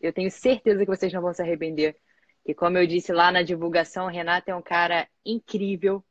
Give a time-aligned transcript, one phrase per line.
[0.00, 1.96] Eu tenho certeza que vocês não vão se arrepender.
[2.44, 6.04] E como eu disse lá na divulgação, o Renato é um cara incrível.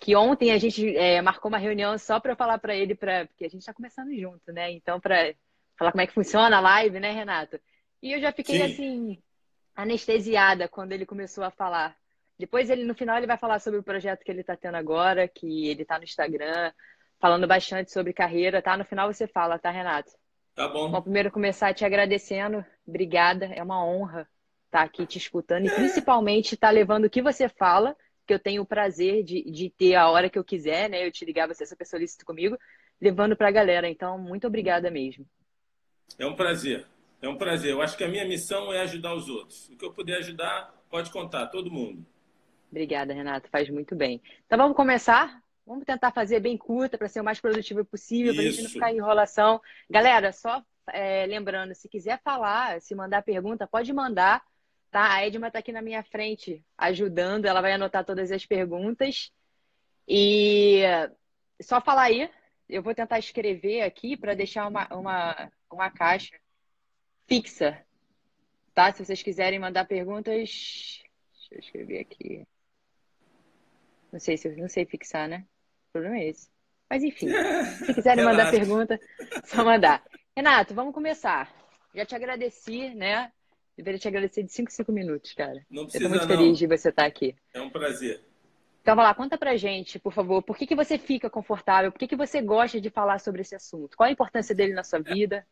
[0.00, 3.44] Que ontem a gente é, marcou uma reunião só para falar para ele, pra, porque
[3.44, 4.70] a gente está começando junto, né?
[4.72, 5.34] Então, para
[5.78, 7.60] falar como é que funciona a live, né, Renato?
[8.02, 8.62] E eu já fiquei Sim.
[8.62, 9.22] assim,
[9.76, 11.96] anestesiada quando ele começou a falar.
[12.38, 15.26] Depois ele no final ele vai falar sobre o projeto que ele está tendo agora,
[15.26, 16.72] que ele está no Instagram,
[17.18, 18.76] falando bastante sobre carreira, tá?
[18.76, 20.12] No final você fala, tá, Renato?
[20.54, 20.90] Tá bom.
[20.90, 22.64] Bom, primeiro começar te agradecendo.
[22.86, 24.28] Obrigada, é uma honra
[24.66, 28.34] estar tá aqui te escutando e principalmente estar tá levando o que você fala, que
[28.34, 31.04] eu tenho o prazer de, de ter a hora que eu quiser, né?
[31.04, 32.56] Eu te ligar, você é super solícito comigo,
[33.00, 33.88] levando para a galera.
[33.88, 35.26] Então, muito obrigada mesmo.
[36.18, 36.86] É um prazer.
[37.20, 37.72] É um prazer.
[37.72, 39.68] Eu acho que a minha missão é ajudar os outros.
[39.70, 42.06] O que eu puder ajudar, pode contar, todo mundo.
[42.70, 43.48] Obrigada, Renato.
[43.50, 44.22] Faz muito bem.
[44.46, 45.42] Então vamos começar?
[45.66, 48.70] Vamos tentar fazer bem curta para ser o mais produtivo possível, para a gente não
[48.70, 49.60] ficar em enrolação.
[49.90, 54.42] Galera, só é, lembrando, se quiser falar, se mandar pergunta, pode mandar.
[54.90, 55.12] Tá?
[55.12, 59.30] A Edma está aqui na minha frente ajudando, ela vai anotar todas as perguntas.
[60.06, 60.82] E
[61.60, 62.30] só falar aí,
[62.68, 66.34] eu vou tentar escrever aqui para deixar uma, uma, uma caixa
[67.26, 67.84] fixa.
[68.72, 68.92] Tá?
[68.92, 72.46] Se vocês quiserem mandar perguntas, deixa eu escrever aqui.
[74.12, 75.44] Não sei se não sei fixar, né?
[75.88, 76.48] O problema é esse.
[76.88, 77.28] Mas enfim,
[77.84, 78.98] se quiserem mandar pergunta,
[79.44, 80.02] só mandar.
[80.36, 81.52] Renato, vamos começar.
[81.94, 83.32] Já te agradeci, né?
[83.76, 85.64] Deveria te agradecer de 5 5 minutos, cara.
[85.70, 86.36] Não precisa, Eu tô muito não.
[86.36, 87.34] feliz de você estar aqui.
[87.54, 88.20] É um prazer.
[88.82, 91.92] Então, vai lá, conta pra gente, por favor, por que, que você fica confortável?
[91.92, 93.96] Por que, que você gosta de falar sobre esse assunto?
[93.96, 95.46] Qual a importância dele na sua vida?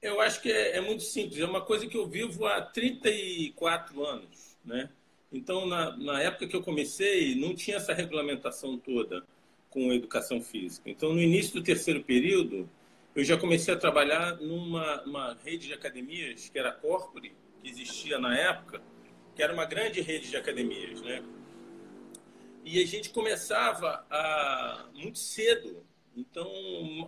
[0.00, 1.40] Eu acho que é, é muito simples.
[1.40, 4.88] É uma coisa que eu vivo há 34 anos, né?
[5.34, 9.26] Então, na, na época que eu comecei, não tinha essa regulamentação toda
[9.68, 10.88] com educação física.
[10.88, 12.70] Então, no início do terceiro período,
[13.16, 18.16] eu já comecei a trabalhar numa rede de academias, que era a Corpore, que existia
[18.16, 18.80] na época,
[19.34, 21.20] que era uma grande rede de academias, né?
[22.64, 25.84] E a gente começava a, muito cedo.
[26.16, 26.48] Então,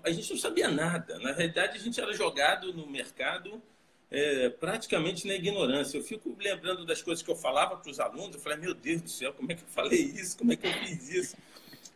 [0.02, 1.16] a gente não sabia nada.
[1.20, 3.62] Na realidade, a gente era jogado no mercado
[4.10, 5.98] é, praticamente na ignorância.
[5.98, 8.34] Eu fico lembrando das coisas que eu falava para os alunos.
[8.34, 10.38] Eu falei, meu Deus do céu, como é que eu falei isso?
[10.38, 11.36] Como é que eu fiz isso?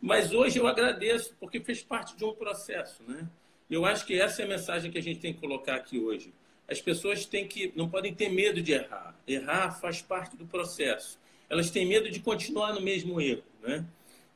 [0.01, 3.27] Mas hoje eu agradeço, porque fez parte de um processo, né?
[3.69, 6.33] Eu acho que essa é a mensagem que a gente tem que colocar aqui hoje.
[6.67, 9.15] As pessoas têm que, não podem ter medo de errar.
[9.27, 11.19] Errar faz parte do processo.
[11.49, 13.85] Elas têm medo de continuar no mesmo erro, né?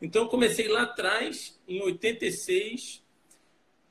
[0.01, 3.01] Então, comecei lá atrás, em 86,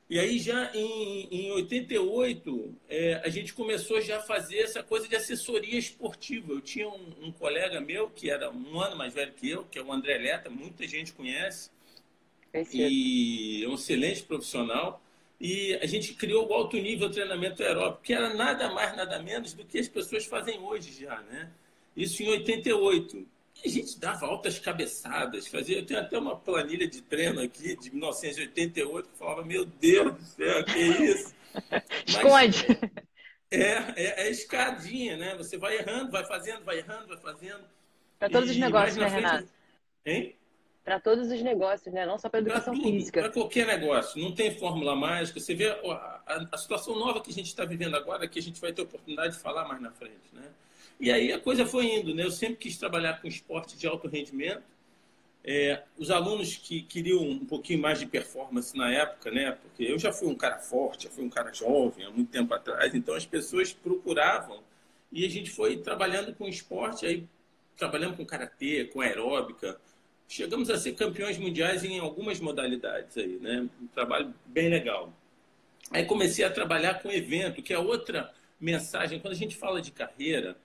[0.07, 5.07] e aí já em, em 88, é, a gente começou já a fazer essa coisa
[5.07, 6.53] de assessoria esportiva.
[6.53, 9.79] Eu tinha um, um, colega meu, que era um ano mais velho que eu, que
[9.79, 11.71] é o André Leta, muita gente conhece,
[12.53, 15.01] é e é um excelente profissional.
[15.41, 19.53] E a gente criou o alto nível treinamento aeróbico, que era nada mais, nada menos
[19.53, 21.51] do que as pessoas fazem hoje já, né?
[21.95, 23.27] Isso em 88
[23.63, 25.79] a gente dava altas cabeçadas, fazia.
[25.79, 30.23] Eu tenho até uma planilha de treino aqui de 1988 que falava, meu Deus do
[30.23, 31.33] céu, que isso?
[32.05, 32.65] Esconde!
[33.49, 35.35] É, é, é escadinha, né?
[35.37, 37.63] Você vai errando, vai fazendo, vai errando, vai fazendo.
[38.19, 39.23] Para todos e, os negócios, né, frente...
[39.23, 39.49] Renato?
[40.05, 40.35] Hein?
[40.83, 42.05] Para todos os negócios, né?
[42.05, 43.21] Não só para educação pra tudo, física.
[43.21, 44.21] Para qualquer negócio.
[44.21, 45.39] Não tem fórmula mágica.
[45.39, 48.41] Você vê a, a, a situação nova que a gente está vivendo agora, que a
[48.41, 50.47] gente vai ter oportunidade de falar mais na frente, né?
[50.99, 52.23] E aí a coisa foi indo, né?
[52.23, 54.63] Eu sempre quis trabalhar com esporte de alto rendimento.
[55.43, 59.51] É, os alunos que queriam um pouquinho mais de performance na época, né?
[59.51, 62.51] Porque eu já fui um cara forte, já fui um cara jovem há muito tempo
[62.53, 64.63] atrás, então as pessoas procuravam
[65.11, 67.27] e a gente foi trabalhando com esporte, aí
[67.77, 69.79] trabalhando com karatê, com aeróbica,
[70.27, 73.69] chegamos a ser campeões mundiais em algumas modalidades aí, né?
[73.81, 75.13] Um trabalho bem legal.
[75.91, 79.19] Aí comecei a trabalhar com evento, que é outra mensagem.
[79.19, 80.57] Quando a gente fala de carreira,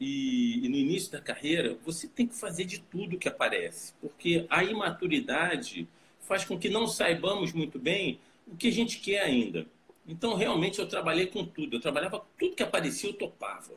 [0.00, 4.46] e, e, no início da carreira, você tem que fazer de tudo que aparece, porque
[4.48, 5.88] a imaturidade
[6.20, 9.66] faz com que não saibamos muito bem o que a gente quer ainda.
[10.06, 11.76] Então, realmente, eu trabalhei com tudo.
[11.76, 13.74] Eu trabalhava com tudo que aparecia, eu topava.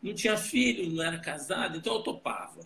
[0.00, 2.60] Não tinha filho, não era casado, então eu topava.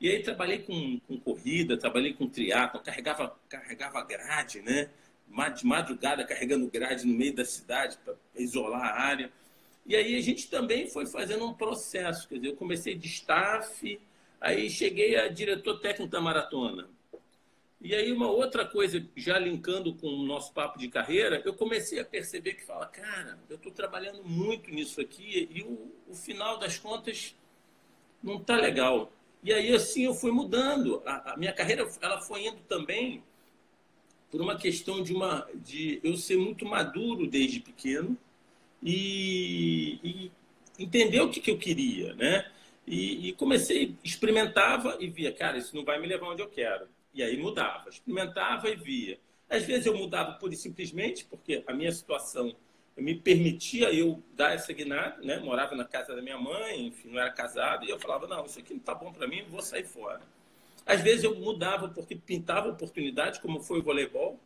[0.00, 4.88] E aí trabalhei com, com corrida, trabalhei com triatlo, carregava, carregava grade, né?
[5.56, 9.30] De madrugada carregando grade no meio da cidade para isolar a área.
[9.86, 12.28] E aí a gente também foi fazendo um processo.
[12.28, 14.00] Quer dizer, eu comecei de staff,
[14.40, 16.88] aí cheguei a diretor técnico da maratona.
[17.80, 21.98] E aí uma outra coisa, já linkando com o nosso papo de carreira, eu comecei
[21.98, 26.58] a perceber que fala, cara, eu estou trabalhando muito nisso aqui e o, o final
[26.58, 27.34] das contas
[28.22, 29.10] não está legal.
[29.42, 31.02] E aí, assim, eu fui mudando.
[31.06, 33.22] A, a, minha carreira ela foi indo também
[34.30, 38.16] por uma questão de, uma, de eu ser muito maduro desde pequeno
[38.82, 40.32] e, e
[40.78, 42.50] entender o que, que eu queria, né?
[42.86, 46.88] E, e, comecei, experimentava e via, cara, isso não vai me levar onde eu quero.
[47.14, 49.18] E aí mudava, experimentava e via.
[49.48, 52.54] Às vezes eu mudava e simplesmente porque a minha situação
[52.96, 55.38] me permitia eu dar essa guinada, né?
[55.38, 58.58] Morava na casa da minha mãe, enfim, não era casado, e eu falava, não, isso
[58.58, 60.20] aqui não está bom para mim, vou sair fora.
[60.84, 64.38] Às vezes eu mudava porque pintava oportunidade, como foi o voleibol.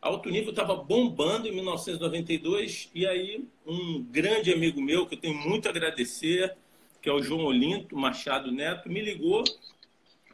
[0.00, 5.34] Alto nível estava bombando em 1992, e aí um grande amigo meu, que eu tenho
[5.34, 6.56] muito a agradecer,
[7.02, 9.44] que é o João Olinto Machado Neto, me ligou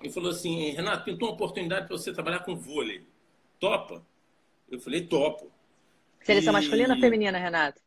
[0.03, 3.03] e falou assim, Renato, pintou uma oportunidade para você trabalhar com vôlei.
[3.59, 4.07] Topa?
[4.71, 5.51] Eu falei, topo.
[6.23, 6.55] Seleção e...
[6.55, 7.81] masculina ou feminina, Renato?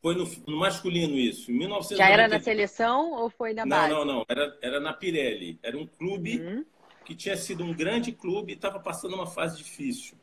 [0.00, 1.50] Foi no, no, masculino isso.
[1.50, 1.96] Em 1990...
[1.96, 3.92] Já era na seleção ou foi na base?
[3.92, 4.24] Não, não, não.
[4.28, 5.58] Era, era na Pirelli.
[5.62, 6.64] Era um clube uhum.
[7.04, 10.16] que tinha sido um grande clube e estava passando uma fase difícil.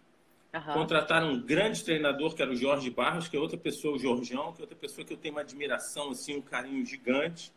[0.54, 0.74] Uhum.
[0.74, 4.52] Contrataram um grande treinador, que era o Jorge Barros, que é outra pessoa, o Jorjão,
[4.52, 7.54] que é outra pessoa que eu tenho uma admiração, assim, um carinho gigante.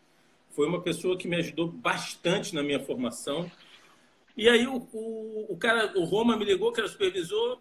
[0.51, 3.51] Foi uma pessoa que me ajudou bastante na minha formação.
[4.37, 7.59] E aí o, o, o cara, o Roma me ligou, que era supervisor,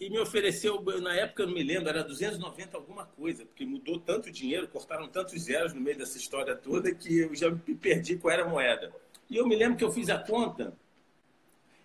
[0.00, 3.98] e me ofereceu, na época eu não me lembro, era 290 alguma coisa, porque mudou
[3.98, 8.16] tanto dinheiro, cortaram tantos zeros no meio dessa história toda que eu já me perdi
[8.16, 8.92] qual era a moeda.
[9.30, 10.76] E eu me lembro que eu fiz a conta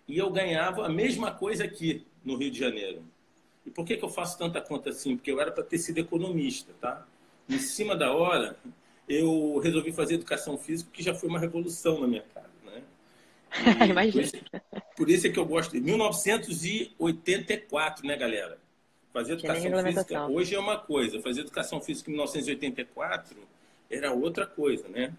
[0.06, 3.02] e eu ganhava a mesma coisa aqui no Rio de Janeiro.
[3.64, 5.16] E por que, que eu faço tanta conta assim?
[5.16, 7.06] Porque eu era para ter sido economista, tá?
[7.48, 8.56] Em cima da hora,
[9.08, 12.52] eu resolvi fazer educação física, que já foi uma revolução na minha casa.
[13.88, 14.28] Imagina.
[14.70, 18.56] Por, por isso é que eu gosto de 1984, né, galera?
[19.12, 23.36] Fazer educação física hoje é uma coisa, fazer educação física em 1984
[23.90, 25.12] era outra coisa, né?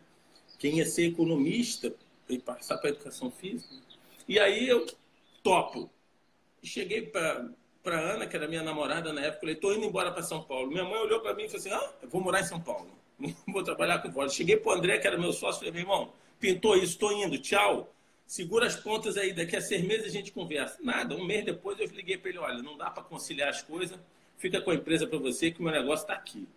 [0.58, 1.94] Quem ia ser economista
[2.28, 3.76] e passar para educação física.
[4.28, 4.88] E aí eu
[5.44, 5.92] topo.
[6.64, 7.50] Cheguei para
[7.84, 10.70] para Ana, que era minha namorada na época, falei, estou indo embora para São Paulo.
[10.70, 12.90] Minha mãe olhou para mim e falou assim, ah, eu vou morar em São Paulo.
[13.46, 14.30] Vou trabalhar com vôlei.
[14.30, 17.38] Cheguei para o André, que era meu sócio, falei, meu irmão, pintou isso, estou indo,
[17.38, 17.94] tchau
[18.26, 20.80] segura as pontas aí, daqui a seis meses a gente conversa.
[20.82, 24.00] Nada, um mês depois eu liguei para ele, olha, não dá para conciliar as coisas,
[24.38, 26.48] fica com a empresa para você que o meu negócio está aqui.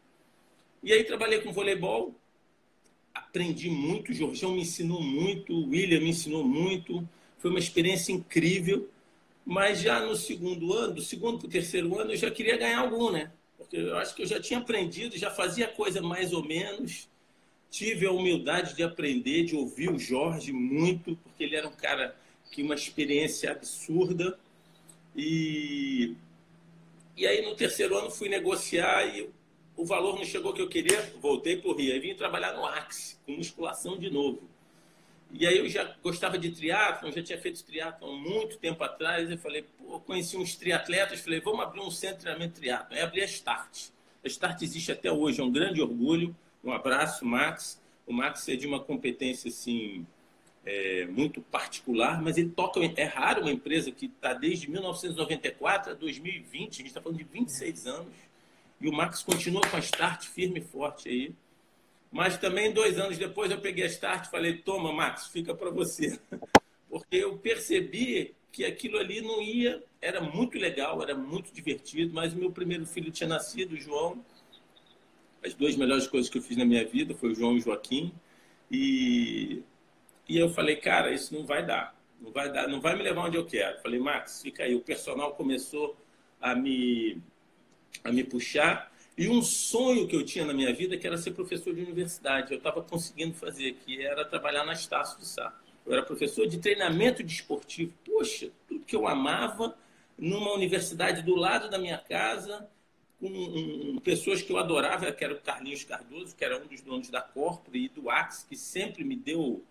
[0.83, 2.15] E aí trabalhei com voleibol,
[3.15, 7.07] aprendi muito, o Jorgão me ensinou muito, o William me ensinou muito,
[7.39, 8.89] foi uma experiência incrível,
[9.47, 12.81] mas já no segundo ano, do segundo para o terceiro ano, eu já queria ganhar
[12.81, 13.31] algum, né?
[13.57, 17.09] Porque eu acho que eu já tinha aprendido, já fazia coisa mais ou menos,
[17.71, 22.17] tive a humildade de aprender, de ouvir o Jorge muito, porque ele era um cara
[22.51, 24.37] que uma experiência absurda.
[25.15, 26.17] E,
[27.17, 29.31] e aí no terceiro ano fui negociar e
[29.77, 31.93] o valor não chegou que eu queria, voltei para o Rio.
[31.93, 34.43] Aí vim trabalhar no Axe, com musculação de novo.
[35.33, 39.31] E aí eu já gostava de triatlon, já tinha feito triatlon muito tempo atrás.
[39.31, 42.97] Eu falei, pô, conheci uns triatletas, falei, vamos abrir um centro de treinamento de triatlon.
[42.97, 43.89] Aí abri a Start.
[44.25, 46.35] A Start existe até hoje, é um grande orgulho.
[46.65, 47.81] Um abraço, Max.
[48.07, 50.07] O Max é de uma competência assim
[50.67, 52.81] é, muito particular, mas ele toca.
[52.97, 57.25] É raro uma empresa que está desde 1994 a 2020, a gente está falando de
[57.25, 58.13] 26 anos,
[58.81, 61.35] e o Max continua com a Start firme e forte aí.
[62.11, 65.71] Mas também, dois anos depois, eu peguei a Start e falei: toma, Max, fica para
[65.71, 66.19] você.
[66.89, 69.83] Porque eu percebi que aquilo ali não ia.
[70.01, 74.25] Era muito legal, era muito divertido, mas meu primeiro filho tinha nascido, o João
[75.47, 77.61] as duas melhores coisas que eu fiz na minha vida foi o João e o
[77.61, 78.13] Joaquim.
[78.71, 79.63] E,
[80.29, 81.95] e eu falei, cara, isso não vai dar.
[82.21, 83.81] Não vai dar, não vai me levar onde eu quero.
[83.81, 84.75] Falei, Max, fica aí.
[84.75, 85.97] O personal começou
[86.41, 87.23] a me,
[88.03, 88.93] a me puxar.
[89.17, 92.53] E um sonho que eu tinha na minha vida que era ser professor de universidade.
[92.53, 95.59] Eu estava conseguindo fazer, que era trabalhar na Estácio de Sá.
[95.87, 97.93] Eu era professor de treinamento desportivo.
[98.05, 99.77] De Poxa, tudo que eu amava
[100.19, 102.69] numa universidade do lado da minha casa,
[103.19, 106.83] com um, pessoas que eu adorava, que era o Carlinhos Cardoso, que era um dos
[106.83, 109.65] donos da Corpore e do Axe, que sempre me deu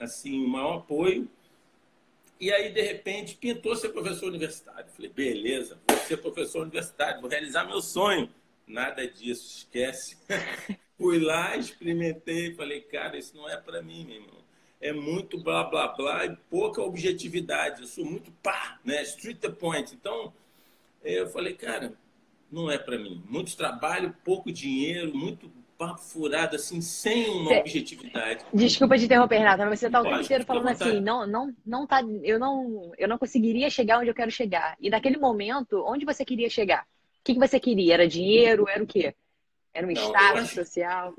[0.00, 1.28] assim o maior apoio.
[2.40, 4.86] E aí, de repente, pintou ser professor universitário.
[4.90, 8.30] Falei, beleza, vou ser professor universitário, vou realizar meu sonho.
[8.66, 10.16] Nada disso, esquece.
[10.98, 14.46] Fui lá, experimentei, falei, cara, isso não é para mim, meu irmão.
[14.80, 17.82] É muito blá, blá, blá e pouca objetividade.
[17.82, 19.02] Eu sou muito pá, né?
[19.02, 19.94] Street the point.
[19.94, 20.32] Então,
[21.02, 21.94] eu falei, cara,
[22.50, 23.22] não é para mim.
[23.28, 27.60] Muito trabalho, pouco dinheiro, muito papo furado, assim, sem uma Cê...
[27.60, 28.44] objetividade.
[28.52, 31.86] Desculpa te interromper, Renata, mas você tá o tempo inteiro falando assim, não, não, não
[31.86, 34.74] tá, eu não, eu não conseguiria chegar onde eu quero chegar.
[34.80, 36.86] E naquele momento, onde você queria chegar?
[37.26, 37.94] O que, que você queria?
[37.94, 38.68] Era dinheiro?
[38.68, 39.12] Era o quê?
[39.74, 41.12] Era um não, status social?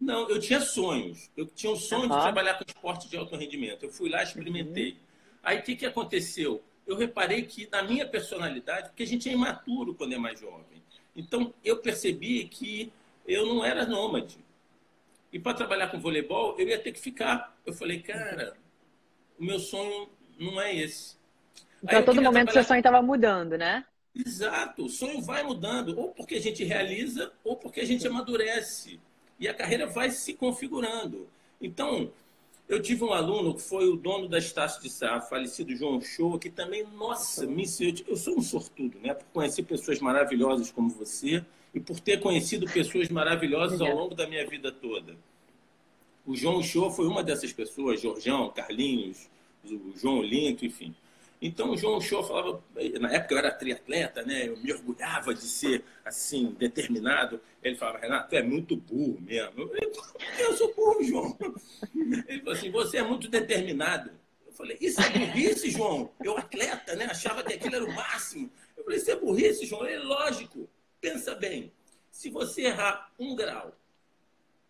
[0.00, 1.30] Não, eu tinha sonhos.
[1.36, 2.16] Eu tinha um sonho uhum.
[2.16, 3.84] de trabalhar com esporte de alto rendimento.
[3.84, 4.90] Eu fui lá, experimentei.
[4.90, 4.98] Uhum.
[5.40, 6.60] Aí o que, que aconteceu?
[6.84, 10.82] Eu reparei que na minha personalidade, porque a gente é imaturo quando é mais jovem.
[11.14, 12.92] Então eu percebi que
[13.24, 14.38] eu não era nômade.
[15.32, 17.56] E para trabalhar com voleibol, eu ia ter que ficar.
[17.64, 18.56] Eu falei, cara,
[19.38, 21.16] o meu sonho não é esse.
[21.80, 22.52] Então, a todo momento, trabalhar...
[22.52, 23.86] seu sonho estava mudando, né?
[24.14, 24.84] Exato.
[24.84, 29.00] O sonho vai mudando, ou porque a gente realiza, ou porque a gente amadurece.
[29.38, 31.28] E a carreira vai se configurando.
[31.60, 32.10] Então,
[32.68, 36.38] eu tive um aluno que foi o dono da Estácio de Sá, falecido João Show,
[36.38, 37.64] que também, nossa, me
[38.06, 39.14] eu sou um sortudo, né?
[39.14, 44.26] Por conhecer pessoas maravilhosas como você e por ter conhecido pessoas maravilhosas ao longo da
[44.26, 45.16] minha vida toda.
[46.24, 49.28] O João Show foi uma dessas pessoas, Jorjão, Carlinhos,
[49.64, 50.94] o João Linto, enfim.
[51.44, 52.62] Então o João Show falava,
[53.00, 54.46] na época eu era triatleta, né?
[54.46, 57.40] Eu me orgulhava de ser assim, determinado.
[57.60, 59.68] Ele falava, Renato, tu é muito burro mesmo.
[59.74, 59.92] Eu,
[60.38, 61.36] eu sou burro, João.
[62.28, 64.12] Ele falou assim, você é muito determinado.
[64.46, 66.12] Eu falei, isso é burrice, João?
[66.22, 67.06] Eu atleta, né?
[67.06, 68.48] Achava que aquilo era o máximo.
[68.76, 69.84] Eu falei, isso é burrice, João?
[69.84, 70.68] É lógico.
[71.00, 71.72] Pensa bem,
[72.08, 73.76] se você errar um grau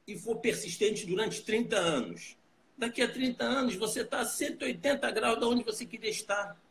[0.07, 2.35] e for persistente durante 30 anos,
[2.79, 6.62] daqui a 30 anos você está a 180 graus de onde você queria estar.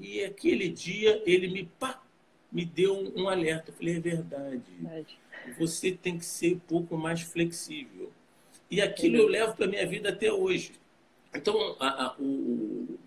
[0.00, 2.02] E aquele dia ele me, pá,
[2.50, 3.70] me deu um, um alerta.
[3.70, 4.62] Eu falei, é verdade.
[4.78, 5.18] verdade.
[5.58, 8.10] Você tem que ser um pouco mais flexível.
[8.70, 10.72] E aquilo eu levo para a minha vida até hoje.
[11.34, 12.98] Então, a, a, o,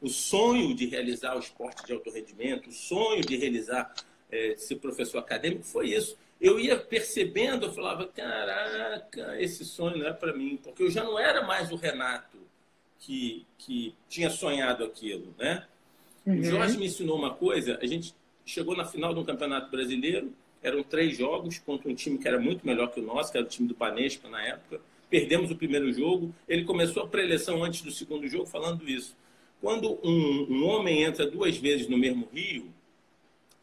[0.00, 3.94] o sonho de realizar o esporte de alto rendimento, o sonho de realizar
[4.30, 6.16] é, ser professor acadêmico foi isso.
[6.40, 11.04] Eu ia percebendo, eu falava, caraca, esse sonho não é para mim, porque eu já
[11.04, 12.38] não era mais o Renato
[12.98, 15.66] que, que tinha sonhado aquilo, né?
[16.26, 16.38] Uhum.
[16.38, 18.14] O Jorge me ensinou uma coisa, a gente
[18.44, 22.38] chegou na final de um campeonato brasileiro, eram três jogos contra um time que era
[22.38, 24.80] muito melhor que o nosso, que era o time do Panespa na época.
[25.10, 26.32] Perdemos o primeiro jogo.
[26.48, 29.16] Ele começou a preleção antes do segundo jogo falando isso.
[29.60, 32.72] Quando um, um homem entra duas vezes no mesmo rio,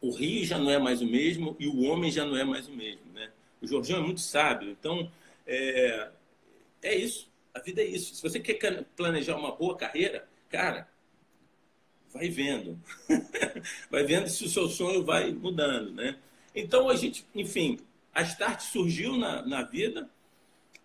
[0.01, 2.67] o rio já não é mais o mesmo e o homem já não é mais
[2.67, 3.29] o mesmo, né?
[3.61, 5.11] O Jorginho é muito sábio, então
[5.45, 6.09] é,
[6.81, 7.29] é isso.
[7.53, 8.15] A vida é isso.
[8.15, 10.87] Se você quer planejar uma boa carreira, cara,
[12.13, 12.79] vai vendo.
[13.89, 16.17] vai vendo se o seu sonho vai mudando, né?
[16.55, 17.79] Então a gente, enfim,
[18.13, 20.09] a Start surgiu na, na vida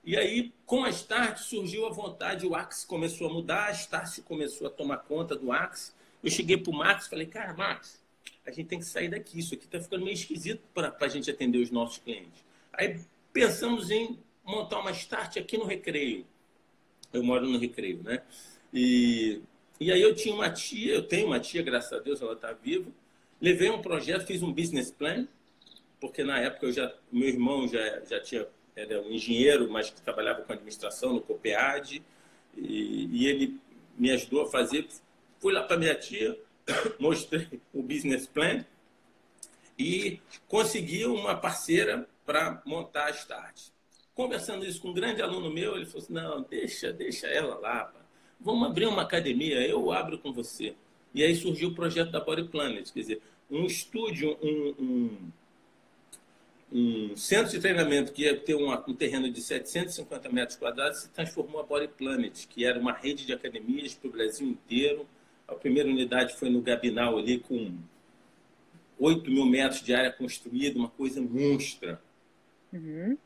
[0.05, 4.21] e aí com a Start surgiu a vontade, o Axe começou a mudar, a Start
[4.21, 5.93] começou a tomar conta do Axe.
[6.23, 8.03] Eu cheguei para o Max e falei, cara, Max,
[8.47, 9.39] a gente tem que sair daqui.
[9.39, 12.43] Isso aqui está ficando meio esquisito para a gente atender os nossos clientes.
[12.73, 12.99] Aí
[13.33, 16.27] pensamos em montar uma start aqui no Recreio.
[17.13, 18.23] Eu moro no Recreio, né?
[18.73, 19.41] E,
[19.81, 22.53] e aí eu tinha uma tia, eu tenho uma tia, graças a Deus, ela está
[22.53, 22.91] viva.
[23.41, 25.27] Levei um projeto, fiz um business plan,
[26.01, 30.01] porque na época eu já, meu irmão já, já tinha, era um engenheiro, mas que
[30.01, 32.03] trabalhava com administração no COPEAD,
[32.57, 33.59] e, e ele
[33.97, 34.87] me ajudou a fazer.
[35.41, 36.39] Fui lá para minha tia,
[36.99, 38.65] mostrei o business plan
[39.79, 43.69] e consegui uma parceira para montar a Start.
[44.15, 47.93] Conversando isso com um grande aluno meu, ele falou assim, não, deixa, deixa ela lá.
[48.41, 50.75] Vamos abrir uma academia, eu abro com você.
[51.15, 55.33] E aí surgiu o projeto da Body Planet, quer dizer, um estúdio, um, um,
[56.73, 61.09] um centro de treinamento que ia ter uma, um terreno de 750 metros quadrados se
[61.11, 65.07] transformou a Body Planet, que era uma rede de academias para o Brasil inteiro,
[65.47, 67.77] a primeira unidade foi no Gabinal ali com
[68.99, 72.01] 8 mil metros de área construída, uma coisa monstra.
[72.73, 73.17] Uhum.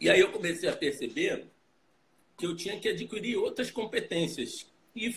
[0.00, 1.46] E aí eu comecei a perceber
[2.42, 4.66] que eu tinha que adquirir outras competências.
[4.96, 5.14] E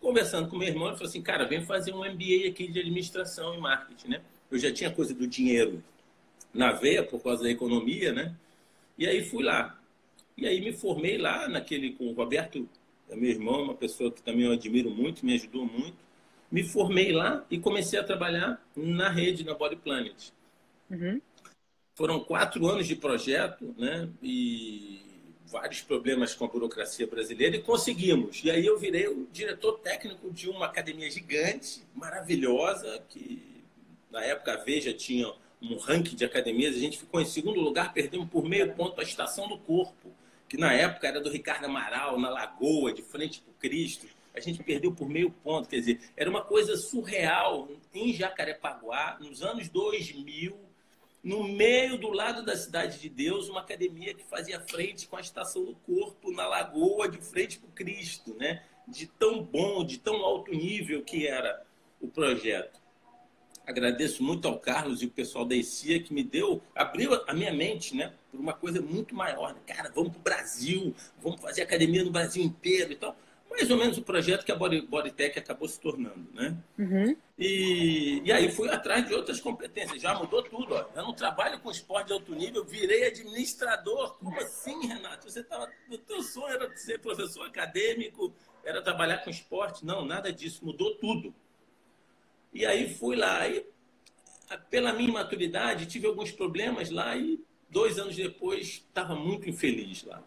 [0.00, 3.54] conversando com meu irmão, ele falou assim, cara, vem fazer um MBA aqui de administração
[3.54, 4.22] e marketing, né?
[4.50, 5.80] Eu já tinha coisa do dinheiro
[6.52, 8.34] na veia por causa da economia, né?
[8.98, 9.78] E aí fui lá.
[10.36, 12.68] E aí me formei lá naquele com o Roberto
[13.08, 15.96] é meu irmão, uma pessoa que também eu admiro muito, me ajudou muito.
[16.50, 20.32] Me formei lá e comecei a trabalhar na rede, na Body Planet.
[20.90, 21.20] Uhum.
[21.94, 24.08] Foram quatro anos de projeto, né?
[24.20, 25.05] E
[25.46, 28.42] vários problemas com a burocracia brasileira e conseguimos.
[28.44, 33.64] E aí eu virei o diretor técnico de uma academia gigante, maravilhosa, que
[34.10, 37.92] na época a Veja tinha um ranking de academias, a gente ficou em segundo lugar,
[37.92, 40.12] perdemos por meio ponto a Estação do Corpo
[40.48, 44.06] que na época era do Ricardo Amaral, na Lagoa, de frente para o Cristo.
[44.34, 49.42] A gente perdeu por meio ponto, quer dizer, era uma coisa surreal em Jacarepaguá, nos
[49.42, 50.56] anos 2000,
[51.26, 55.20] no meio do lado da Cidade de Deus, uma academia que fazia frente com a
[55.20, 58.62] Estação do Corpo, na Lagoa, de frente para o Cristo, né?
[58.86, 61.66] De tão bom, de tão alto nível que era
[62.00, 62.80] o projeto.
[63.66, 67.52] Agradeço muito ao Carlos e o pessoal da ECIA que me deu, abriu a minha
[67.52, 69.56] mente, né, por uma coisa muito maior.
[69.66, 73.16] Cara, vamos para o Brasil, vamos fazer academia no Brasil inteiro e tal.
[73.50, 76.56] Mais ou menos o projeto que a Body, Bodytech acabou se tornando, né?
[76.78, 77.16] Uhum.
[77.38, 80.02] E, e aí fui atrás de outras competências.
[80.02, 80.86] Já mudou tudo, ó.
[80.94, 84.14] Eu não trabalho com esporte de alto nível, virei administrador.
[84.18, 85.30] Como assim, Renato?
[85.30, 88.34] Você tava, o teu sonho era ser professor acadêmico,
[88.64, 89.86] era trabalhar com esporte?
[89.86, 90.64] Não, nada disso.
[90.64, 91.34] Mudou tudo.
[92.52, 93.48] E aí fui lá.
[93.48, 93.64] E,
[94.70, 100.22] pela minha maturidade, tive alguns problemas lá e dois anos depois estava muito infeliz lá.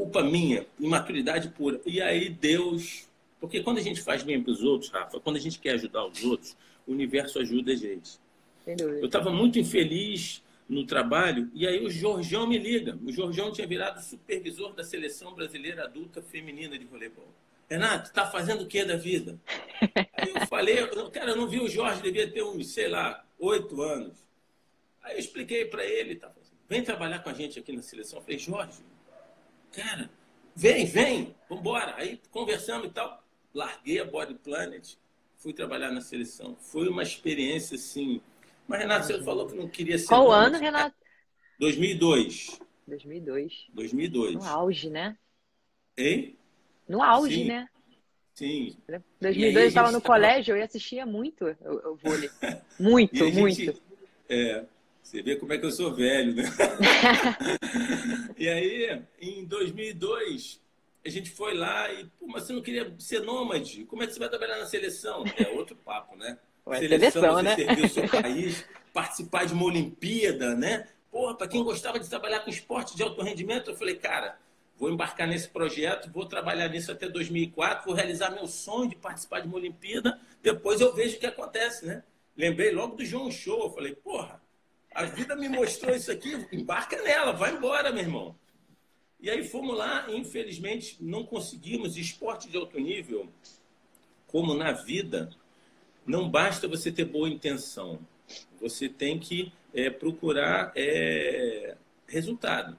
[0.00, 1.78] Culpa minha, imaturidade pura.
[1.84, 3.06] E aí Deus.
[3.38, 6.06] Porque quando a gente faz bem para os outros, Rafa, quando a gente quer ajudar
[6.06, 8.18] os outros, o universo ajuda a gente.
[8.66, 12.98] Eu estava muito infeliz no trabalho e aí o Jorjão me liga.
[13.04, 17.28] O Jorjão tinha virado supervisor da seleção brasileira adulta feminina de voleibol.
[17.68, 19.38] Renato, tá fazendo o que da vida?
[20.14, 20.76] Aí eu falei,
[21.12, 24.16] cara, eu não vi o Jorge, devia ter uns, sei lá, oito anos.
[25.02, 26.32] Aí eu expliquei para ele, tá,
[26.66, 28.18] vem trabalhar com a gente aqui na seleção.
[28.18, 28.80] Eu falei, Jorge,
[29.72, 30.10] cara,
[30.54, 31.94] vem, vem, vambora.
[31.96, 33.22] Aí conversamos e tal.
[33.52, 34.94] Larguei a Body Planet,
[35.36, 36.56] fui trabalhar na seleção.
[36.56, 38.20] Foi uma experiência assim.
[38.66, 40.06] Mas, Renato, você falou que não queria ser.
[40.06, 40.94] Qual ano, Renato?
[41.58, 42.60] 2002.
[42.86, 43.66] 2002.
[43.72, 44.34] 2002.
[44.34, 45.16] No auge, né?
[45.96, 46.36] Hein?
[46.88, 47.44] No auge, Sim.
[47.44, 47.68] né?
[48.34, 48.76] Sim.
[49.20, 50.14] 2002 eu estava no tava...
[50.14, 52.30] colégio e assistia muito o, o vôlei.
[52.78, 53.56] Muito, muito.
[53.56, 53.82] Gente,
[54.28, 54.64] é,
[55.10, 56.44] você vê como é que eu sou velho, né?
[58.38, 60.60] e aí, em 2002,
[61.04, 63.84] a gente foi lá e, pô, mas você não queria ser nômade?
[63.86, 65.24] Como é que você vai trabalhar na seleção?
[65.36, 66.38] É outro papo, né?
[66.64, 67.56] Ué, seleção, seleção, você né?
[67.56, 70.86] servir o seu país, participar de uma Olimpíada, né?
[71.10, 74.38] Porra, para quem gostava de trabalhar com esporte de alto rendimento, eu falei, cara,
[74.78, 79.40] vou embarcar nesse projeto, vou trabalhar nisso até 2004, vou realizar meu sonho de participar
[79.40, 82.04] de uma Olimpíada, depois eu vejo o que acontece, né?
[82.36, 84.40] Lembrei logo do João Show, eu falei, porra,
[84.94, 88.34] a vida me mostrou isso aqui, embarca nela, vai embora, meu irmão.
[89.20, 91.96] E aí fomos lá, infelizmente não conseguimos.
[91.96, 93.28] Esporte de alto nível,
[94.26, 95.30] como na vida,
[96.06, 98.00] não basta você ter boa intenção.
[98.60, 102.78] Você tem que é, procurar é, resultado.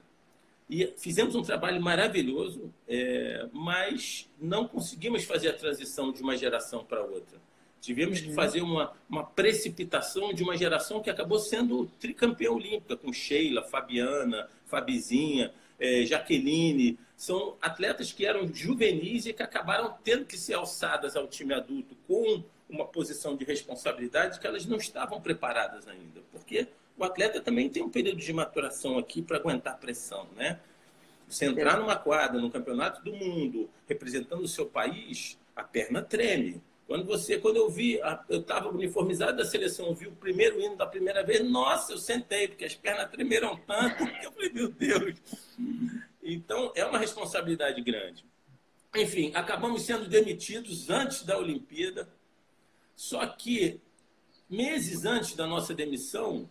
[0.68, 6.84] E fizemos um trabalho maravilhoso, é, mas não conseguimos fazer a transição de uma geração
[6.84, 7.38] para outra.
[7.82, 8.28] Tivemos uhum.
[8.28, 13.60] que fazer uma, uma precipitação de uma geração que acabou sendo tricampeã olímpica, com Sheila,
[13.64, 16.96] Fabiana, Fabizinha, é, Jaqueline.
[17.16, 21.96] São atletas que eram juvenis e que acabaram tendo que ser alçadas ao time adulto
[22.06, 26.20] com uma posição de responsabilidade que elas não estavam preparadas ainda.
[26.30, 30.60] Porque o atleta também tem um período de maturação aqui para aguentar pressão, né?
[31.28, 36.62] Você entrar numa quadra, num campeonato do mundo, representando o seu país, a perna treme.
[36.86, 40.76] Quando você, quando eu vi, eu estava uniformizado da seleção, eu vi o primeiro hino
[40.76, 44.68] da primeira vez, nossa, eu sentei, porque as pernas tremeram tanto, que eu falei, meu
[44.68, 45.14] Deus.
[46.22, 48.24] Então, é uma responsabilidade grande.
[48.94, 52.08] Enfim, acabamos sendo demitidos antes da Olimpíada,
[52.94, 53.80] só que
[54.48, 56.48] meses antes da nossa demissão,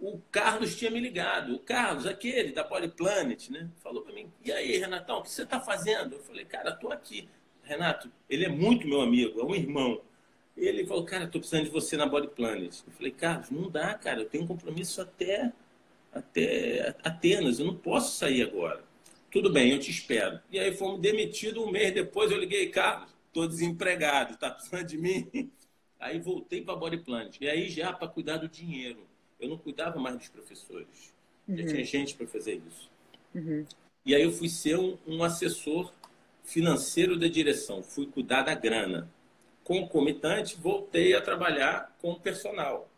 [0.00, 1.54] o Carlos tinha me ligado.
[1.54, 3.70] O Carlos, aquele da Polyplanet, né?
[3.82, 6.16] Falou para mim: E aí, Renatão, o que você está fazendo?
[6.16, 7.28] Eu falei: Cara, estou aqui.
[7.64, 10.00] Renato, ele é muito meu amigo, é um irmão.
[10.56, 12.80] Ele falou: Cara, estou precisando de você na Body Planet.
[12.86, 14.20] Eu falei: Carlos, não dá, cara.
[14.20, 15.52] Eu tenho um compromisso até,
[16.12, 17.58] até Atenas.
[17.58, 18.82] Eu não posso sair agora.
[19.30, 20.38] Tudo bem, eu te espero.
[20.50, 21.62] E aí fomos demitidos.
[21.62, 25.28] Um mês depois eu liguei: Carlos, estou desempregado, está precisando de mim?
[25.98, 27.40] Aí voltei para a Body Planet.
[27.40, 29.06] E aí já para cuidar do dinheiro
[29.40, 31.14] eu não cuidava mais dos professores.
[31.48, 31.56] Uhum.
[31.56, 32.90] Já tinha gente para fazer isso.
[33.34, 33.64] Uhum.
[34.04, 35.92] E aí eu fui ser um, um, assessor
[36.44, 39.10] financeiro da direção, fui cuidar da grana.
[39.64, 42.88] Concomitante, voltei a trabalhar com o personal.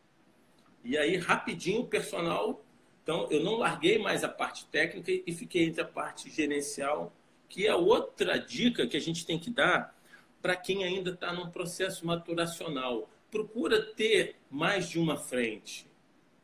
[0.84, 2.62] E aí, rapidinho, o personal.
[3.02, 7.12] Então, eu não larguei mais a parte técnica e fiquei entre a parte gerencial,
[7.48, 9.96] que é outra dica que a gente tem que dar
[10.42, 13.08] para quem ainda está num processo maturacional.
[13.30, 15.86] Procura ter mais de uma frente.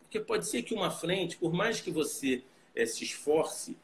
[0.00, 3.76] Porque pode ser que uma frente, por mais que você é, se esforce,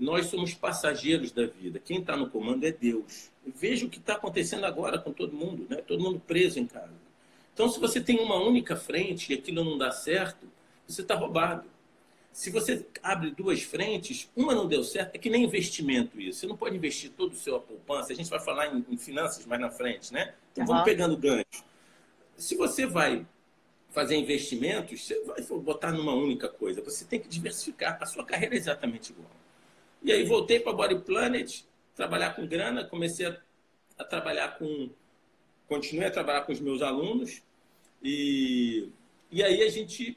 [0.00, 1.78] nós somos passageiros da vida.
[1.78, 3.30] Quem está no comando é Deus.
[3.46, 5.76] Veja o que está acontecendo agora com todo mundo, né?
[5.76, 6.94] todo mundo preso em casa.
[7.52, 10.46] Então, se você tem uma única frente e aquilo não dá certo,
[10.88, 11.68] você está roubado.
[12.32, 16.40] Se você abre duas frentes, uma não deu certo, é que nem investimento isso.
[16.40, 18.12] Você não pode investir todo o seu poupança.
[18.12, 20.32] A gente vai falar em, em finanças mais na frente, né?
[20.52, 20.68] Então, uhum.
[20.68, 21.64] vamos pegando gancho.
[22.38, 23.26] Se você vai
[23.90, 26.80] fazer investimentos, você vai botar numa única coisa.
[26.82, 27.98] Você tem que diversificar.
[28.00, 29.39] A sua carreira é exatamente igual.
[30.02, 31.62] E aí voltei para Body Planet,
[31.94, 33.36] trabalhar com grana, comecei a,
[33.98, 34.90] a, trabalhar com.
[35.68, 37.42] Continuei a trabalhar com os meus alunos.
[38.02, 38.88] E,
[39.30, 40.16] e aí a gente,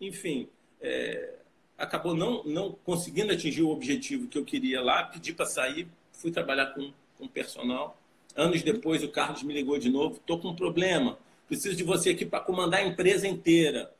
[0.00, 0.48] enfim,
[0.80, 1.34] é,
[1.78, 6.30] acabou não, não conseguindo atingir o objetivo que eu queria lá, pedi para sair, fui
[6.30, 7.96] trabalhar com, com personal.
[8.36, 12.10] Anos depois, o Carlos me ligou de novo: estou com um problema, preciso de você
[12.10, 13.92] aqui para comandar a empresa inteira.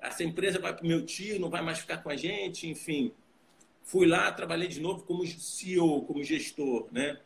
[0.00, 3.12] Essa empresa vai para o meu tio, não vai mais ficar com a gente, enfim.
[3.86, 7.18] Fui lá, trabalhei de novo como CEO, como gestor, né?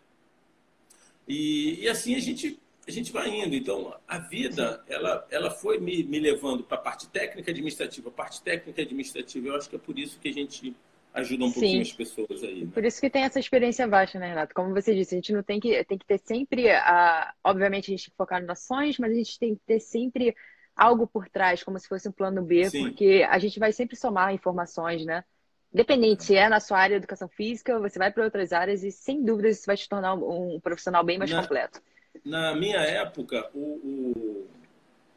[1.26, 3.54] E, e assim a gente a gente vai indo.
[3.54, 8.08] Então, a vida, ela, ela foi me, me levando para a parte técnica administrativa.
[8.08, 10.74] A parte técnica administrativa, eu acho que é por isso que a gente
[11.14, 12.64] ajuda um pouquinho as pessoas aí.
[12.64, 12.70] Né?
[12.72, 14.54] Por isso que tem essa experiência baixa, né, Renato?
[14.54, 17.32] Como você disse, a gente não tem que, tem que ter sempre, a...
[17.44, 20.34] obviamente a gente tem que focar nas ações, mas a gente tem que ter sempre
[20.76, 22.88] algo por trás, como se fosse um plano B, Sim.
[22.88, 25.24] porque a gente vai sempre somar informações, né?
[25.72, 28.90] Independente se é na sua área de educação física, você vai para outras áreas e
[28.90, 31.80] sem dúvida isso vai te tornar um profissional bem mais completo
[32.24, 34.48] na minha época, o, o,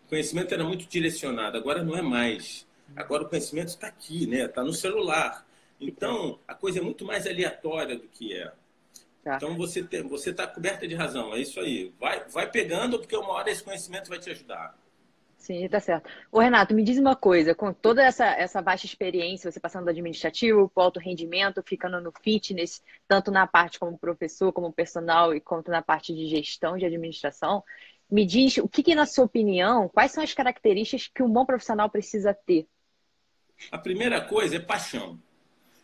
[0.09, 2.67] conhecimento era muito direcionado, agora não é mais.
[2.95, 4.45] Agora o conhecimento está aqui, né?
[4.45, 5.45] Está no celular.
[5.79, 8.51] Então, a coisa é muito mais aleatória do que é.
[9.23, 9.37] Tá.
[9.37, 11.93] Então, você está você tá coberta de razão, é isso aí.
[11.99, 14.77] Vai, vai pegando, porque uma hora esse conhecimento vai te ajudar.
[15.43, 16.09] Sim, tá certo.
[16.31, 19.89] O Renato, me diz uma coisa, com toda essa, essa baixa experiência, você passando do
[19.89, 25.41] administrativo para alto rendimento, ficando no fitness, tanto na parte como professor, como personal e
[25.41, 27.61] quanto na parte de gestão de administração,
[28.09, 31.45] me diz o que, que, na sua opinião, quais são as características que um bom
[31.45, 32.65] profissional precisa ter?
[33.69, 35.19] A primeira coisa é paixão.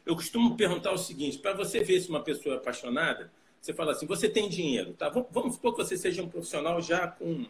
[0.06, 3.92] Eu costumo perguntar o seguinte: para você ver se uma pessoa é apaixonada, você fala
[3.92, 5.10] assim: você tem dinheiro, tá?
[5.10, 7.46] Vamos supor que você seja um profissional já com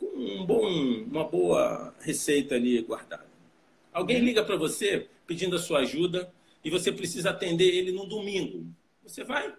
[0.00, 0.66] com um bom,
[1.04, 3.28] uma boa receita ali guardada.
[3.92, 4.24] Alguém uhum.
[4.24, 6.32] liga para você pedindo a sua ajuda
[6.64, 8.66] e você precisa atender ele no domingo.
[9.02, 9.54] Você vai?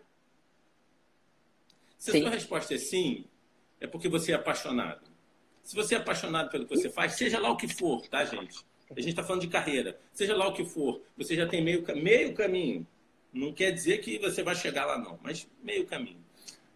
[1.97, 2.17] Se sim.
[2.17, 3.25] a sua resposta é sim,
[3.79, 5.11] é porque você é apaixonado.
[5.63, 8.65] Se você é apaixonado pelo que você faz, seja lá o que for, tá, gente?
[8.89, 9.99] A gente está falando de carreira.
[10.11, 12.85] Seja lá o que for, você já tem meio, meio caminho.
[13.31, 16.20] Não quer dizer que você vai chegar lá, não, mas meio caminho.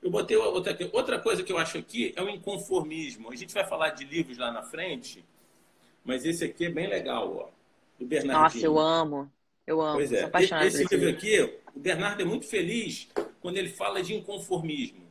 [0.05, 0.87] Eu botei outra aqui.
[0.93, 3.31] Outra coisa que eu acho aqui é o inconformismo.
[3.31, 5.25] A gente vai falar de livros lá na frente,
[6.03, 7.49] mas esse aqui é bem legal, ó.
[7.97, 8.43] Do Bernardinho.
[8.43, 9.31] Nossa, eu amo.
[9.65, 9.93] Eu amo.
[9.95, 10.29] Pois é.
[10.63, 11.41] Esse livro aqui,
[11.75, 13.09] o Bernardo é muito feliz
[13.41, 15.03] quando ele fala de inconformismo.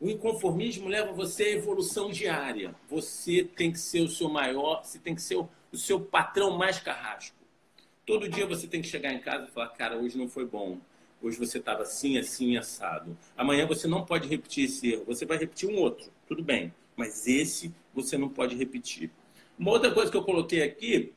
[0.00, 2.72] O inconformismo leva você à evolução diária.
[2.88, 6.56] Você tem que ser o seu maior, você tem que ser o, o seu patrão
[6.56, 7.36] mais carrasco.
[8.06, 10.78] Todo dia você tem que chegar em casa e falar, cara, hoje não foi bom
[11.20, 13.16] Hoje você estava assim, assim, assado.
[13.36, 15.04] Amanhã você não pode repetir esse erro.
[15.06, 16.72] Você vai repetir um outro, tudo bem.
[16.96, 19.10] Mas esse você não pode repetir.
[19.58, 21.12] Uma outra coisa que eu coloquei aqui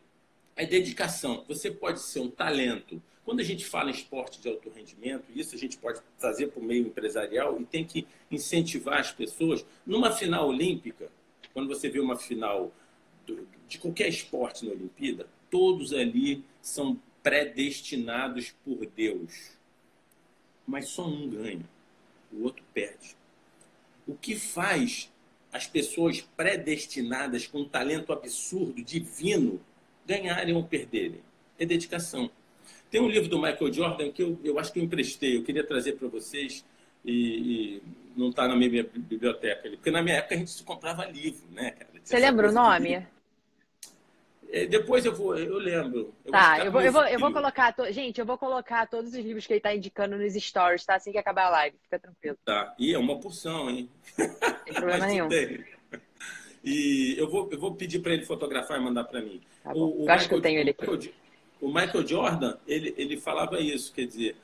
[0.56, 1.46] é dedicação.
[1.48, 3.02] Você pode ser um talento.
[3.24, 6.60] Quando a gente fala em esporte de alto rendimento, isso a gente pode trazer para
[6.60, 9.64] o meio empresarial e tem que incentivar as pessoas.
[9.86, 11.12] Numa final olímpica,
[11.54, 12.72] quando você vê uma final
[13.68, 19.61] de qualquer esporte na Olimpíada, todos ali são predestinados por Deus
[20.72, 21.66] mas só um ganha,
[22.32, 23.16] o outro perde.
[24.08, 25.12] O que faz
[25.52, 29.60] as pessoas predestinadas com um talento absurdo, divino,
[30.08, 31.20] ganharem ou perderem?
[31.60, 32.32] É dedicação.
[32.90, 35.66] Tem um livro do Michael Jordan que eu, eu acho que eu emprestei, eu queria
[35.66, 36.64] trazer para vocês
[37.04, 37.12] e,
[37.76, 37.84] e
[38.16, 39.70] não está na minha biblioteca.
[39.70, 41.92] Porque na minha época a gente se comprava livro, né, cara?
[42.02, 43.06] Você lembra o nome?
[44.52, 46.14] É, depois eu vou, eu lembro.
[46.26, 47.90] Eu tá, vou eu, vou, eu, vou, eu vou colocar, to...
[47.90, 50.96] gente, eu vou colocar todos os livros que ele está indicando nos stories, tá?
[50.96, 52.38] Assim que acabar a live, fica tranquilo.
[52.44, 53.90] Tá, e é uma porção, hein?
[54.18, 55.30] Tem problema nenhum.
[56.64, 59.42] E eu vou, eu vou pedir para ele fotografar e mandar para mim.
[59.64, 61.14] Tá o, o acho que eu tenho ele aqui.
[61.62, 64.36] O Michael Jordan, ele, ele falava isso, quer dizer,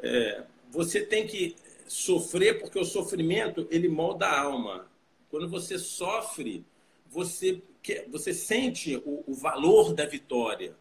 [0.00, 4.86] é, você tem que sofrer porque o sofrimento ele molda a alma.
[5.28, 6.64] Quando você sofre,
[7.06, 10.74] você que você sente o, o, valor da vitória.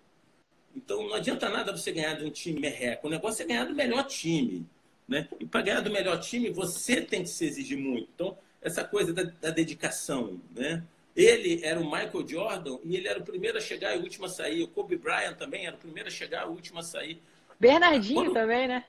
[0.75, 3.07] Então não adianta nada você ganhar de um time merreco.
[3.07, 4.65] O negócio é ganhar do melhor time.
[5.07, 5.27] Né?
[5.39, 8.07] E para ganhar do melhor time, você tem que se exigir muito.
[8.15, 10.39] Então, essa coisa da, da, dedicação.
[10.55, 10.83] Né?
[11.15, 14.27] Ele era o Michael Jordan e ele era o primeiro a chegar e o último
[14.27, 14.63] a sair.
[14.63, 17.21] O Kobe Bryant também era o primeiro a chegar e o último a sair.
[17.59, 18.33] Bernardinho Quando...
[18.33, 18.85] também, né?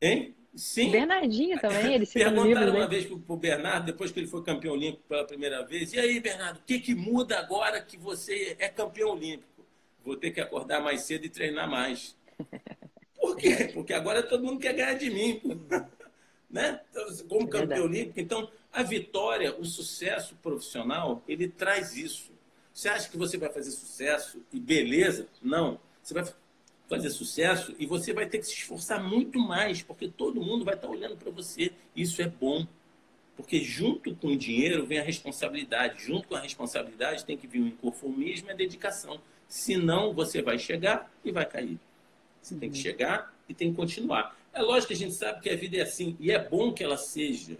[0.00, 0.34] Hein?
[0.54, 0.90] Sim.
[0.92, 5.02] Bernardinho também, ele Perguntaram uma vez para o Bernardo, depois que ele foi campeão olímpico
[5.08, 9.10] pela primeira vez, e aí, Bernardo, o que, que muda agora que você é campeão
[9.10, 9.64] olímpico?
[10.04, 12.16] Vou ter que acordar mais cedo e treinar mais.
[13.20, 13.70] Por quê?
[13.72, 15.40] Porque agora todo mundo quer ganhar de mim.
[16.50, 16.80] né?
[16.90, 18.20] Então, como é campeão olímpico.
[18.20, 22.32] Então, a vitória, o sucesso profissional, ele traz isso.
[22.72, 25.26] Você acha que você vai fazer sucesso e beleza?
[25.42, 25.80] Não.
[26.02, 26.24] Você vai
[26.88, 30.74] fazer sucesso e você vai ter que se esforçar muito mais, porque todo mundo vai
[30.74, 31.72] estar olhando para você.
[31.94, 32.66] Isso é bom.
[33.36, 36.04] Porque junto com o dinheiro vem a responsabilidade.
[36.04, 39.20] Junto com a responsabilidade tem que vir o inconformismo e a dedicação.
[39.48, 41.78] Senão você vai chegar e vai cair.
[42.40, 44.36] Você tem que chegar e tem que continuar.
[44.52, 46.16] É lógico que a gente sabe que a vida é assim.
[46.20, 47.56] E é bom que ela seja.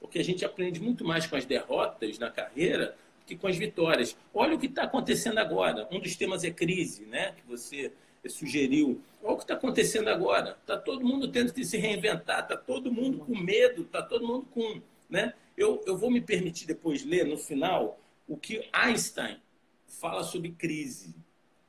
[0.00, 3.56] Porque a gente aprende muito mais com as derrotas na carreira do que com as
[3.56, 4.16] vitórias.
[4.34, 5.88] Olha o que está acontecendo agora.
[5.90, 7.32] Um dos temas é crise, né?
[7.32, 7.92] Que você
[8.28, 9.00] sugeriu.
[9.22, 10.56] Olha o que está acontecendo agora.
[10.60, 14.46] Está todo mundo tendo que se reinventar, está todo mundo com medo, está todo mundo
[14.50, 14.80] com.
[15.08, 15.34] Né?
[15.56, 19.40] Eu, eu vou me permitir depois ler no final o que Einstein
[19.86, 21.14] fala sobre crise.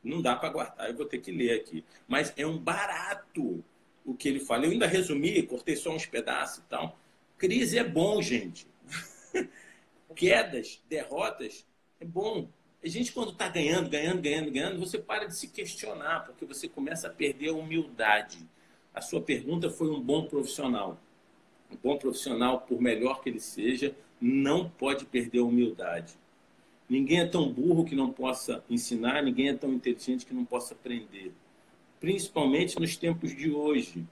[0.04, 1.84] Não dá para guardar, eu vou ter que ler aqui.
[2.08, 3.64] Mas é um barato
[4.06, 4.66] o que ele fala.
[4.66, 7.00] Eu ainda resumi, cortei só uns pedaços e tal.
[7.38, 8.68] Crise é bom, gente.
[10.16, 11.66] Quedas, derrotas,
[12.00, 12.50] é bom.
[12.84, 16.68] A gente, quando está ganhando, ganhando, ganhando, ganhando, você para de se questionar, porque você
[16.68, 18.40] começa a perder a humildade.
[18.92, 21.00] A sua pergunta foi um bom profissional.
[21.72, 26.14] Um bom profissional, por melhor que ele seja, não pode perder a humildade.
[26.90, 30.74] Ninguém é tão burro que não possa ensinar, ninguém é tão inteligente que não possa
[30.74, 31.32] aprender.
[32.00, 34.04] Principalmente nos tempos de hoje.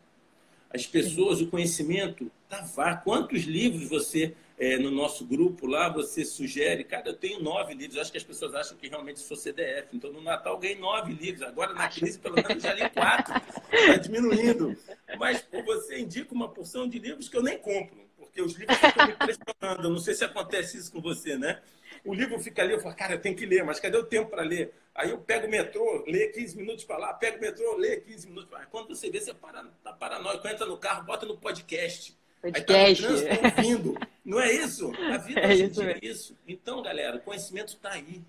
[0.70, 2.96] As pessoas, o conhecimento, tá vá.
[2.96, 7.98] Quantos livros você é, no nosso grupo lá, você sugere, cara, eu tenho nove livros,
[7.98, 11.48] acho que as pessoas acham que realmente sou CDF, então no Natal ganhei nove livros,
[11.48, 13.34] agora na crise pelo menos já li quatro,
[13.72, 14.76] está diminuindo.
[15.18, 18.78] Mas pô, você indica uma porção de livros que eu nem compro, porque os livros
[18.78, 21.62] ficam me impressionando, eu não sei se acontece isso com você, né?
[22.04, 24.30] O livro fica ali, eu falo, cara, eu tenho que ler, mas cadê o tempo
[24.30, 24.74] para ler?
[24.94, 28.28] Aí eu pego o metrô, lê 15 minutos para lá, pego o metrô, lê 15
[28.28, 28.66] minutos para lá.
[28.66, 32.19] Quando você vê, você para, tá paranoico, entra no carro, bota no podcast.
[32.42, 33.06] Podcast.
[33.06, 33.98] Aí tá no ouvindo.
[34.24, 34.92] Não é isso?
[35.12, 36.38] A vida é isso, é isso.
[36.48, 38.22] Então, galera, o conhecimento está aí.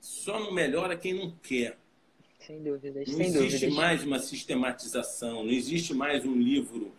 [0.00, 1.76] Só não melhora quem não quer.
[2.38, 3.00] Sem dúvida.
[3.00, 3.74] Não sem existe dúvidas.
[3.74, 6.92] mais uma sistematização, não existe mais um livro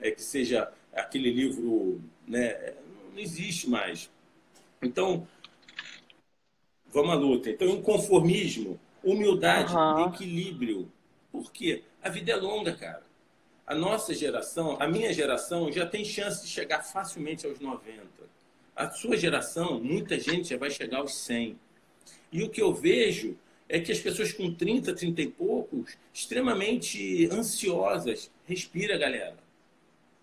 [0.00, 2.02] é, que seja aquele livro.
[2.26, 2.74] Né,
[3.12, 4.10] não existe mais.
[4.82, 5.26] Então,
[6.86, 7.48] vamos à luta.
[7.48, 10.12] Então, inconformismo, humildade, uhum.
[10.12, 10.90] equilíbrio.
[11.30, 11.84] Por quê?
[12.02, 13.07] A vida é longa, cara
[13.68, 18.02] a nossa geração, a minha geração, já tem chance de chegar facilmente aos 90.
[18.74, 21.54] A sua geração, muita gente já vai chegar aos 100.
[22.32, 23.36] E o que eu vejo
[23.68, 29.36] é que as pessoas com 30, 30 e poucos, extremamente ansiosas, respira, galera.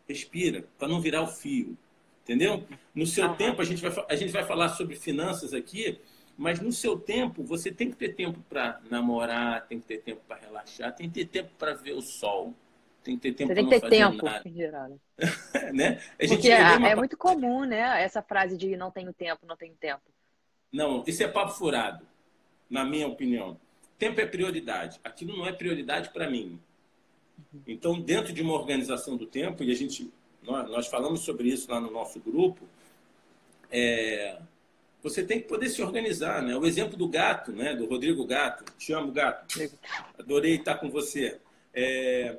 [0.09, 1.77] Respira, para não virar o fio.
[2.23, 2.63] Entendeu?
[2.95, 5.99] No seu ah, tempo, a gente, vai, a gente vai falar sobre finanças aqui,
[6.35, 10.21] mas no seu tempo, você tem que ter tempo para namorar, tem que ter tempo
[10.27, 12.55] para relaxar, tem que ter tempo para ver o sol
[13.05, 14.49] tem que ter tempo Você tem que ter tempo, nada.
[14.49, 14.89] em geral.
[14.89, 14.99] Né?
[15.71, 16.01] né?
[16.27, 16.89] Porque é, uma...
[16.89, 18.01] é, muito comum, né?
[18.01, 20.01] Essa frase de não tenho tempo, não tenho tempo.
[20.73, 22.05] Não, isso é papo furado,
[22.69, 23.57] na minha opinião.
[23.97, 24.99] Tempo é prioridade.
[25.03, 26.59] Aquilo não é prioridade para mim.
[27.53, 27.61] Uhum.
[27.67, 31.71] Então, dentro de uma organização do tempo, e a gente, nós, nós falamos sobre isso
[31.71, 32.67] lá no nosso grupo,
[33.71, 34.37] é,
[35.01, 36.57] você tem que poder se organizar, né?
[36.57, 37.75] O exemplo do gato, né?
[37.75, 38.65] Do Rodrigo Gato.
[38.77, 39.45] Te amo, gato.
[40.17, 41.39] Adorei estar com você.
[41.73, 42.37] É,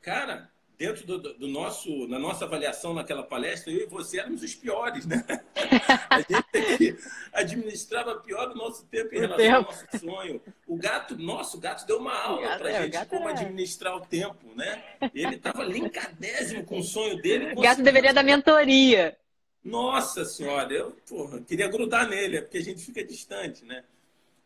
[0.00, 4.54] Cara, dentro do, do, nosso, na nossa avaliação naquela palestra, eu e você éramos os
[4.54, 5.22] piores, né?
[6.08, 6.98] A gente
[7.34, 9.56] administrava pior o nosso tempo em o relação tempo.
[9.56, 10.42] ao nosso sonho.
[10.66, 13.32] O gato, nosso gato deu uma aula para é, gente como é.
[13.32, 14.82] administrar o tempo, né?
[15.14, 17.52] Ele estava linkadésimo com o sonho dele.
[17.54, 19.18] O gato deveria dar mentoria.
[19.62, 23.84] Nossa senhora, eu porra, queria grudar nele, é porque a gente fica distante, né?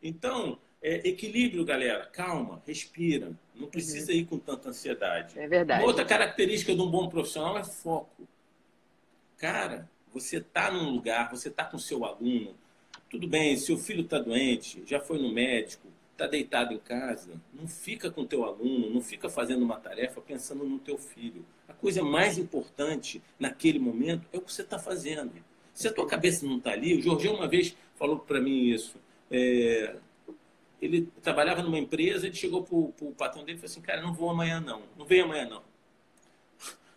[0.03, 2.05] Então, é, equilíbrio, galera.
[2.13, 3.33] Calma, respira.
[3.55, 4.19] Não precisa uhum.
[4.19, 5.39] ir com tanta ansiedade.
[5.39, 5.83] É verdade.
[5.83, 8.29] Uma outra característica de um bom profissional é foco.
[9.39, 12.55] Cara, você está num lugar, você está com seu aluno.
[13.09, 17.31] Tudo bem, seu filho está doente, já foi no médico, está deitado em casa.
[17.55, 21.47] Não fica com teu aluno, não fica fazendo uma tarefa pensando no teu filho.
[21.67, 25.33] A coisa mais importante naquele momento é o que você está fazendo.
[25.73, 28.97] Se a tua cabeça não está ali, o Jorge uma vez falou para mim isso.
[29.31, 29.97] É,
[30.85, 34.13] ele trabalhava numa empresa, ele chegou pro, pro patrão dele e falou assim, cara, não
[34.13, 35.63] vou amanhã não, não vem amanhã não.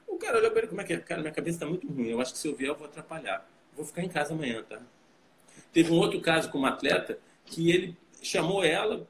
[0.07, 0.97] O cara olhou para ele, como é que é?
[0.97, 3.47] Cara, minha cabeça está muito ruim, eu acho que se eu vier eu vou atrapalhar.
[3.75, 4.81] Vou ficar em casa amanhã, tá?
[5.71, 9.07] Teve um outro caso com uma atleta que ele chamou ela,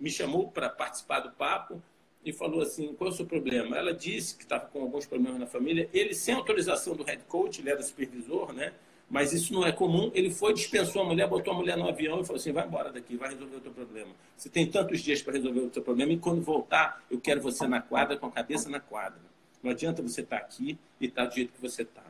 [0.00, 1.82] me chamou para participar do papo
[2.24, 3.76] e falou assim, qual é o seu problema?
[3.76, 5.88] Ela disse que estava com alguns problemas na família.
[5.92, 8.72] Ele, sem autorização do head coach, ele era supervisor, né?
[9.08, 10.10] Mas isso não é comum.
[10.14, 12.92] Ele foi, dispensou a mulher, botou a mulher no avião e falou assim: vai embora
[12.92, 14.10] daqui, vai resolver o teu problema.
[14.36, 17.66] Você tem tantos dias para resolver o teu problema e quando voltar, eu quero você
[17.66, 19.20] na quadra, com a cabeça na quadra.
[19.62, 22.02] Não adianta você estar tá aqui e estar tá do jeito que você está.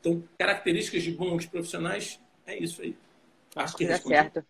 [0.00, 2.96] Então, características de bons profissionais é isso aí.
[3.54, 4.44] Acho que é certo.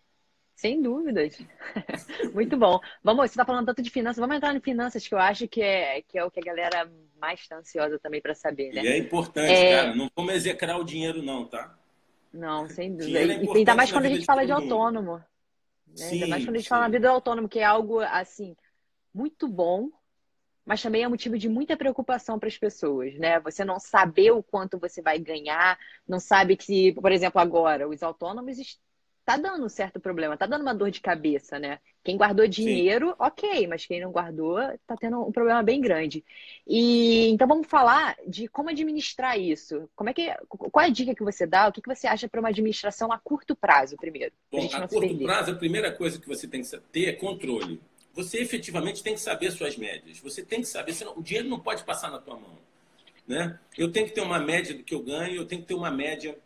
[0.55, 1.37] Sem dúvidas.
[2.33, 2.79] Muito bom.
[3.03, 5.61] Vamos, você está falando tanto de finanças, vamos entrar em finanças, que eu acho que
[5.61, 8.83] é, que é o que a galera mais está ansiosa também para saber, né?
[8.83, 9.77] E é importante, é...
[9.77, 9.95] cara.
[9.95, 11.75] Não vamos execrar o dinheiro, não, tá?
[12.33, 13.19] Não, sem dúvida.
[13.19, 15.17] É e ainda mais quando a gente fala de autônomo.
[15.17, 15.23] Né?
[15.95, 16.69] Sim, ainda mais quando a gente sim.
[16.69, 18.55] fala na vida do autônomo, que é algo, assim,
[19.13, 19.89] muito bom,
[20.65, 23.39] mas também é motivo de muita preocupação para as pessoas, né?
[23.41, 28.01] Você não saber o quanto você vai ganhar, não sabe que, por exemplo, agora, os
[28.01, 28.57] autônomos
[29.25, 31.79] tá dando um certo problema, tá dando uma dor de cabeça, né?
[32.03, 33.15] Quem guardou dinheiro, Sim.
[33.19, 36.23] ok, mas quem não guardou tá tendo um problema bem grande.
[36.67, 39.89] E então vamos falar de como administrar isso.
[39.95, 41.67] Como é que qual é a dica que você dá?
[41.67, 44.33] O que, que você acha para uma administração a curto prazo, primeiro?
[44.51, 47.79] Bom, a, a curto prazo, a primeira coisa que você tem que ter é controle.
[48.13, 50.19] Você efetivamente tem que saber suas médias.
[50.19, 52.57] Você tem que saber, senão o dinheiro não pode passar na tua mão.
[53.25, 53.57] Né?
[53.77, 55.89] Eu tenho que ter uma média do que eu ganho, eu tenho que ter uma
[55.89, 56.37] média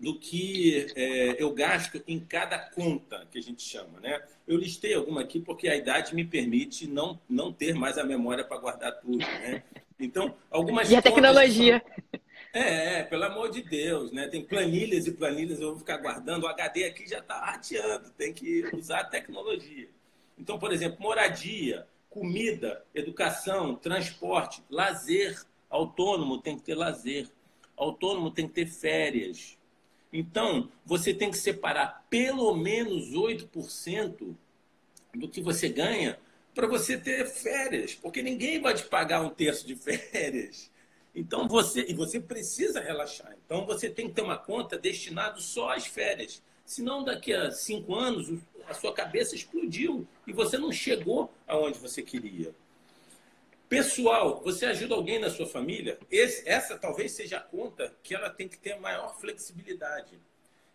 [0.00, 4.00] do que é, eu gasto em cada conta, que a gente chama.
[4.00, 4.20] Né?
[4.48, 8.42] Eu listei alguma aqui porque a idade me permite não, não ter mais a memória
[8.42, 9.18] para guardar tudo.
[9.18, 9.62] Né?
[9.98, 11.82] Então, algumas E a tecnologia.
[11.84, 12.20] São...
[12.52, 14.26] É, é, pelo amor de Deus, né?
[14.26, 16.44] Tem planilhas e planilhas, eu vou ficar guardando.
[16.44, 19.88] O HD aqui já está rateando, tem que usar a tecnologia.
[20.36, 25.40] Então, por exemplo, moradia, comida, educação, transporte, lazer.
[25.68, 27.28] Autônomo tem que ter lazer.
[27.76, 29.59] Autônomo tem que ter férias.
[30.12, 34.34] Então, você tem que separar pelo menos 8%
[35.14, 36.18] do que você ganha
[36.54, 40.70] para você ter férias, porque ninguém vai te pagar um terço de férias.
[41.14, 43.36] Então você e você precisa relaxar.
[43.44, 46.42] Então você tem que ter uma conta destinada só às férias.
[46.64, 48.32] Senão daqui a cinco anos
[48.68, 52.54] a sua cabeça explodiu e você não chegou aonde você queria.
[53.70, 55.96] Pessoal, você ajuda alguém na sua família?
[56.10, 60.18] Esse, essa talvez seja a conta que ela tem que ter maior flexibilidade.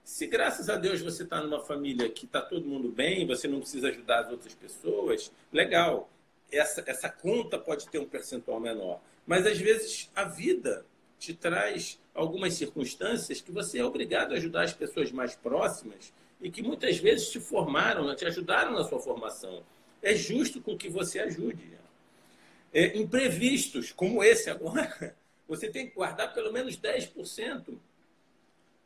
[0.02, 3.60] Se graças a Deus você está numa família que está todo mundo bem, você não
[3.60, 6.10] precisa ajudar as outras pessoas, legal.
[6.50, 9.02] Essa, essa conta pode ter um percentual menor.
[9.28, 10.86] Mas às vezes a vida
[11.20, 16.50] te traz algumas circunstâncias que você é obrigado a ajudar as pessoas mais próximas e
[16.50, 19.64] que muitas vezes te formaram, te ajudaram na sua formação.
[20.02, 21.76] É justo com que você ajude
[22.76, 25.16] é, imprevistos, como esse agora,
[25.48, 27.80] você tem que guardar pelo menos 10%.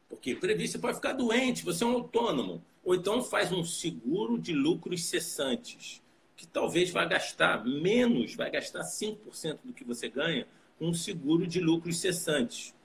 [0.07, 2.63] Porque imprevisto você pode ficar doente, você é um autônomo.
[2.83, 6.03] Ou então faz um seguro de lucros cessantes,
[6.37, 10.47] que talvez vai gastar menos, vai gastar 5% do que você ganha,
[10.79, 12.75] um seguro de lucros cessantes.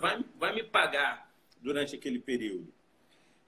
[0.00, 1.32] Vai, vai me pagar
[1.62, 2.72] durante aquele período.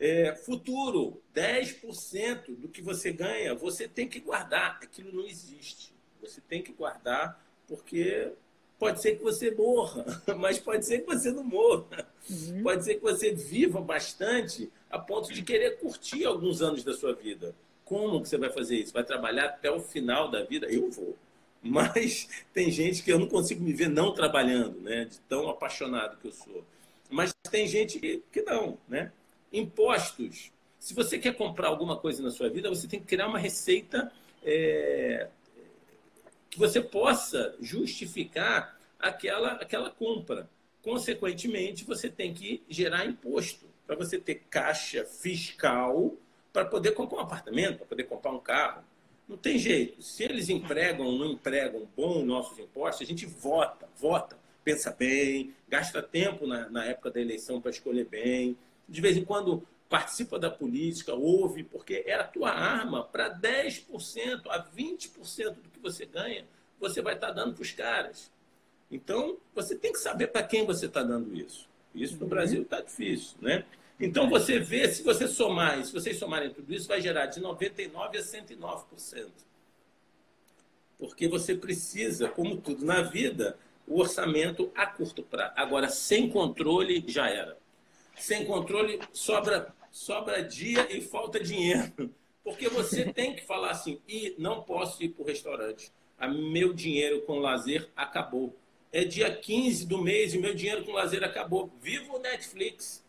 [0.00, 4.78] É, futuro, 10% do que você ganha, você tem que guardar.
[4.82, 5.92] Aquilo não existe.
[6.22, 8.32] Você tem que guardar porque
[8.78, 10.04] pode ser que você morra,
[10.38, 12.08] mas pode ser que você não morra.
[12.28, 12.62] Uhum.
[12.62, 17.12] Pode ser que você viva bastante a ponto de querer curtir alguns anos da sua
[17.12, 17.54] vida.
[17.84, 18.94] Como que você vai fazer isso?
[18.94, 20.66] Vai trabalhar até o final da vida?
[20.66, 21.14] Eu vou.
[21.62, 25.04] Mas tem gente que eu não consigo me ver não trabalhando, né?
[25.04, 26.64] De tão apaixonado que eu sou.
[27.10, 29.12] Mas tem gente que, que não, né?
[29.52, 30.52] Impostos.
[30.78, 34.10] Se você quer comprar alguma coisa na sua vida, você tem que criar uma receita
[34.42, 35.28] é,
[36.48, 40.48] que você possa justificar aquela, aquela compra.
[40.82, 46.14] Consequentemente, você tem que gerar imposto para você ter caixa fiscal
[46.52, 48.82] para poder comprar um apartamento, para poder comprar um carro.
[49.28, 50.02] Não tem jeito.
[50.02, 55.54] Se eles empregam ou não empregam bom nossos impostos, a gente vota, vota, pensa bem,
[55.68, 58.56] gasta tempo na, na época da eleição para escolher bem
[58.90, 64.42] de vez em quando participa da política, ouve, porque é a tua arma para 10%
[64.48, 66.44] a 20% do que você ganha,
[66.78, 68.30] você vai estar tá dando para os caras.
[68.90, 71.68] Então, você tem que saber para quem você está dando isso.
[71.94, 72.28] Isso no uhum.
[72.28, 73.64] Brasil está difícil, né?
[73.98, 77.94] Então, você vê, se você somar, se vocês somarem tudo isso, vai gerar de 99%
[77.96, 79.26] a 109%.
[80.98, 85.52] Porque você precisa, como tudo na vida, o orçamento a curto prazo.
[85.56, 87.59] Agora, sem controle, já era
[88.20, 92.14] sem controle, sobra, sobra dia e falta dinheiro.
[92.44, 95.92] Porque você tem que falar assim, e não posso ir para o restaurante.
[96.18, 98.54] A meu dinheiro com lazer acabou.
[98.92, 101.70] É dia 15 do mês e meu dinheiro com lazer acabou.
[101.80, 103.04] Viva o Netflix.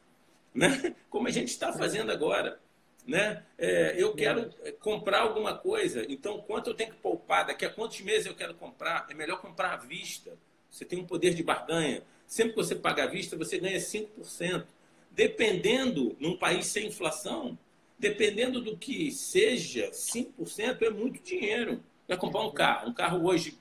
[0.54, 0.96] Né?
[1.10, 2.60] Como a gente está fazendo agora.
[3.06, 3.44] Né?
[3.58, 7.48] É, eu quero comprar alguma coisa, então quanto eu tenho que poupar?
[7.48, 9.08] Daqui a quantos meses eu quero comprar?
[9.10, 10.38] É melhor comprar à vista.
[10.70, 12.04] Você tem um poder de barganha.
[12.28, 14.66] Sempre que você paga à vista, você ganha 5%
[15.12, 17.58] dependendo, num país sem inflação,
[18.00, 21.84] dependendo do que seja, 5% é muito dinheiro.
[22.08, 22.90] Vai comprar um carro.
[22.90, 23.58] Um carro hoje,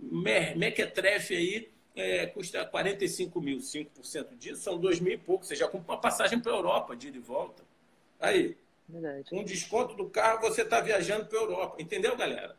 [0.00, 5.44] mequetrefe aí, é, custa 45 mil, 5% disso, são 2 mil e pouco.
[5.44, 7.62] Você já compra uma passagem para a Europa, de ida e volta.
[8.18, 8.56] Aí,
[8.88, 9.30] Verdade.
[9.30, 11.80] com desconto do carro, você está viajando para a Europa.
[11.80, 12.56] Entendeu, galera?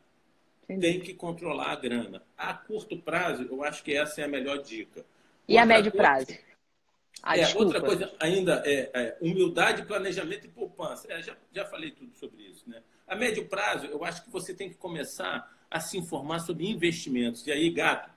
[0.64, 0.82] Entendi.
[0.82, 2.24] Tem que controlar a grana.
[2.38, 5.06] A curto prazo, eu acho que essa é a melhor dica.
[5.48, 6.45] E outra a médio coisa, prazo?
[7.26, 11.12] Ah, é, outra coisa ainda é, é, humildade, planejamento e poupança.
[11.12, 12.64] É, já, já falei tudo sobre isso.
[12.70, 12.84] Né?
[13.08, 17.46] A médio prazo, eu acho que você tem que começar a se informar sobre investimentos.
[17.48, 18.12] E aí, gato,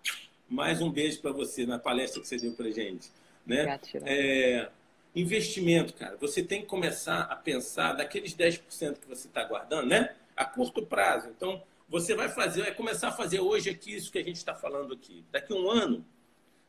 [0.46, 3.11] mais um beijo para você na palestra que você deu para gente.
[3.46, 3.80] Né?
[4.04, 4.68] É,
[5.16, 6.18] investimento, cara.
[6.20, 10.14] Você tem que começar a pensar daqueles 10% que você está guardando, né?
[10.36, 11.30] A curto prazo.
[11.34, 14.54] Então, você vai fazer, vai começar a fazer hoje aqui isso que a gente está
[14.54, 15.24] falando aqui.
[15.32, 16.04] Daqui a um ano,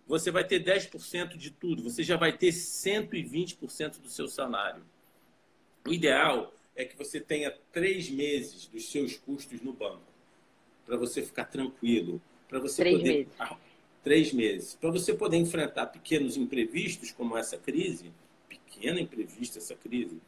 [0.10, 1.84] você vai ter 10% de tudo.
[1.84, 4.84] Você já vai ter 120% do seu salário.
[5.88, 10.01] O ideal é que você tenha três meses dos seus custos no banco.
[10.86, 12.20] Para você ficar tranquilo.
[12.47, 13.18] Para você três poder.
[13.20, 13.60] Meses
[14.03, 14.76] três meses.
[14.76, 18.12] Para você poder enfrentar pequenos imprevistos, como essa crise,
[18.47, 20.20] pequena imprevista essa crise,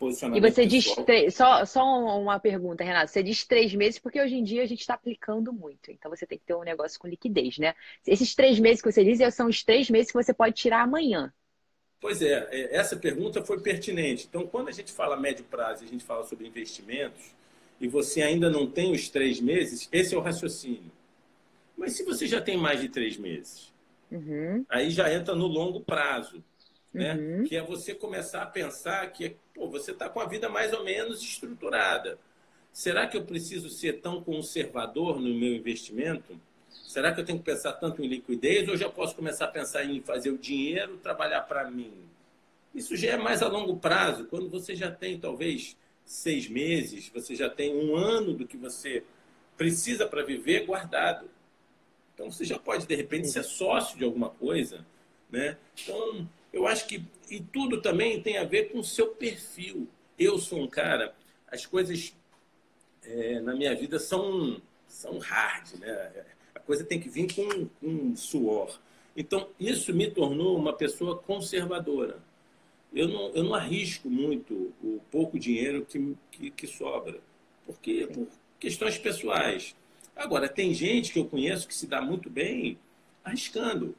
[0.00, 0.44] posicionamento.
[0.44, 0.92] E você diz,
[1.32, 1.84] só, só
[2.18, 5.52] uma pergunta, Renato, você diz três meses porque hoje em dia a gente está aplicando
[5.52, 7.74] muito, então você tem que ter um negócio com liquidez, né?
[8.06, 11.32] Esses três meses que você diz são os três meses que você pode tirar amanhã.
[12.00, 14.26] Pois é, é essa pergunta foi pertinente.
[14.26, 17.34] Então, quando a gente fala médio prazo, a gente fala sobre investimentos,
[17.78, 20.90] e você ainda não tem os três meses, esse é o raciocínio.
[21.76, 23.72] Mas se você já tem mais de três meses,
[24.10, 24.64] uhum.
[24.68, 26.42] aí já entra no longo prazo.
[26.92, 27.14] Né?
[27.14, 27.44] Uhum.
[27.44, 30.84] Que é você começar a pensar que pô, você está com a vida mais ou
[30.84, 32.18] menos estruturada.
[32.72, 36.38] Será que eu preciso ser tão conservador no meu investimento?
[36.68, 39.84] Será que eu tenho que pensar tanto em liquidez ou já posso começar a pensar
[39.84, 41.92] em fazer o dinheiro trabalhar para mim?
[42.74, 47.34] Isso já é mais a longo prazo, quando você já tem talvez seis meses, você
[47.34, 49.04] já tem um ano do que você
[49.56, 51.28] precisa para viver guardado.
[52.14, 54.84] Então você já pode, de repente, ser sócio de alguma coisa.
[55.30, 55.56] Né?
[55.82, 57.04] Então, eu acho que.
[57.30, 59.88] E tudo também tem a ver com o seu perfil.
[60.18, 61.14] Eu sou um cara,
[61.46, 62.14] as coisas
[63.04, 66.26] é, na minha vida são, são hard, né?
[66.54, 68.78] A coisa tem que vir com, com suor.
[69.16, 72.18] Então, isso me tornou uma pessoa conservadora.
[72.92, 77.20] Eu não, eu não arrisco muito o pouco dinheiro que, que, que sobra,
[77.64, 78.26] porque por
[78.58, 79.74] questões pessoais.
[80.14, 82.78] Agora, tem gente que eu conheço que se dá muito bem
[83.24, 83.94] arriscando.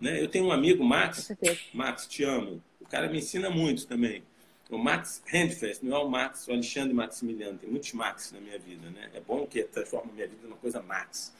[0.00, 0.22] Né?
[0.22, 1.30] Eu tenho um amigo, Max.
[1.74, 2.62] Max, te amo.
[2.80, 4.22] O cara me ensina muito também.
[4.70, 7.58] O Max Handfest, não é o Max, o Alexandre Maximiliano.
[7.58, 9.10] Tem muitos Max na minha vida, né?
[9.12, 11.34] É bom que transforma a minha vida numa coisa Max.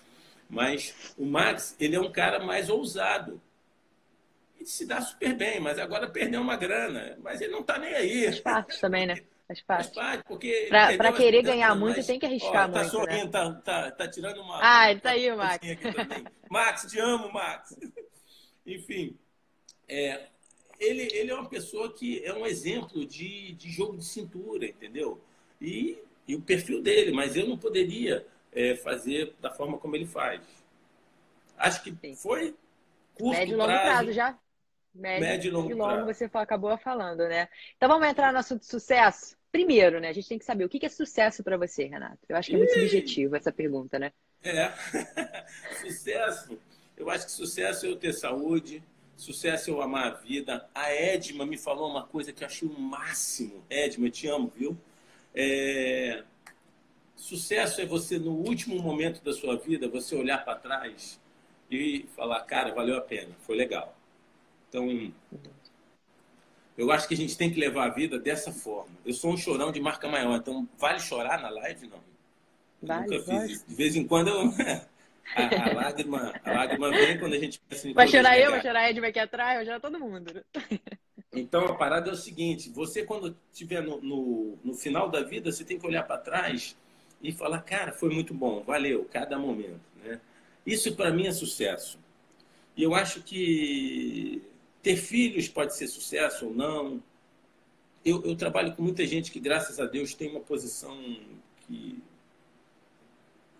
[0.48, 3.40] Mas o Max, ele é um cara mais ousado.
[4.56, 7.16] Ele se dá super bem, mas agora perdeu uma grana.
[7.22, 8.24] Mas ele não está nem aí.
[8.26, 9.22] Espaço também, né?
[9.46, 9.94] Faz parte.
[9.94, 10.68] Faz parte, porque.
[10.68, 12.82] Para querer ganhar muito, mas, tem que arriscar ó, tá muito.
[12.82, 13.30] Tá sorrindo, né?
[13.30, 14.58] tá, tá, tá, tirando uma.
[14.60, 15.66] Ah, ele tá aí, o Max.
[16.50, 17.76] Max, te amo, Max.
[18.74, 19.16] Enfim,
[19.88, 20.26] é,
[20.78, 25.20] ele, ele é uma pessoa que é um exemplo de, de jogo de cintura, entendeu?
[25.60, 30.06] E, e o perfil dele, mas eu não poderia é, fazer da forma como ele
[30.06, 30.40] faz.
[31.58, 32.16] Acho que Sim.
[32.16, 32.54] foi
[33.14, 34.38] curto Médio e longo prazo, prazo já.
[34.94, 37.48] Médio, médio e longo, longo você acabou falando, né?
[37.76, 39.36] Então vamos entrar no assunto sucesso?
[39.52, 40.08] Primeiro, né?
[40.08, 42.18] A gente tem que saber o que é sucesso para você, Renato.
[42.28, 44.12] Eu acho que é muito subjetivo essa pergunta, né?
[44.42, 44.72] É.
[45.80, 46.58] sucesso.
[47.00, 48.82] Eu acho que sucesso é eu ter saúde,
[49.16, 50.68] sucesso é eu amar a vida.
[50.74, 53.64] A Edma me falou uma coisa que eu achei o máximo.
[53.70, 54.76] Edma, eu te amo, viu?
[55.34, 56.22] É...
[57.16, 61.18] Sucesso é você, no último momento da sua vida, você olhar para trás
[61.70, 63.96] e falar, cara, valeu a pena, foi legal.
[64.68, 65.10] Então,
[66.76, 68.94] eu acho que a gente tem que levar a vida dessa forma.
[69.06, 71.86] Eu sou um chorão de marca maior, então vale chorar na live?
[71.86, 72.00] Não.
[72.82, 73.64] Vale, nunca fiz.
[73.66, 74.52] De vez em quando eu...
[75.34, 78.60] a, a, lágrima, a lágrima vem quando a gente pensa em Vai chorar eu, vai
[78.60, 80.44] chorar Ed aqui atrás, vai chorar todo mundo.
[81.32, 85.52] Então a parada é o seguinte: você, quando estiver no, no, no final da vida,
[85.52, 86.76] você tem que olhar para trás
[87.22, 89.80] e falar, cara, foi muito bom, valeu, cada momento.
[90.02, 90.20] Né?
[90.66, 91.98] Isso para mim é sucesso.
[92.76, 94.42] E eu acho que
[94.82, 97.02] ter filhos pode ser sucesso ou não.
[98.04, 100.98] Eu, eu, trabalho com muita gente que, graças a Deus, tem uma posição
[101.66, 102.02] que,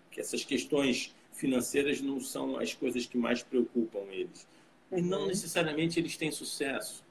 [0.09, 4.47] que essas questões financeiras não são as coisas que mais preocupam eles.
[4.91, 4.99] Uhum.
[4.99, 7.03] E não necessariamente eles têm sucesso.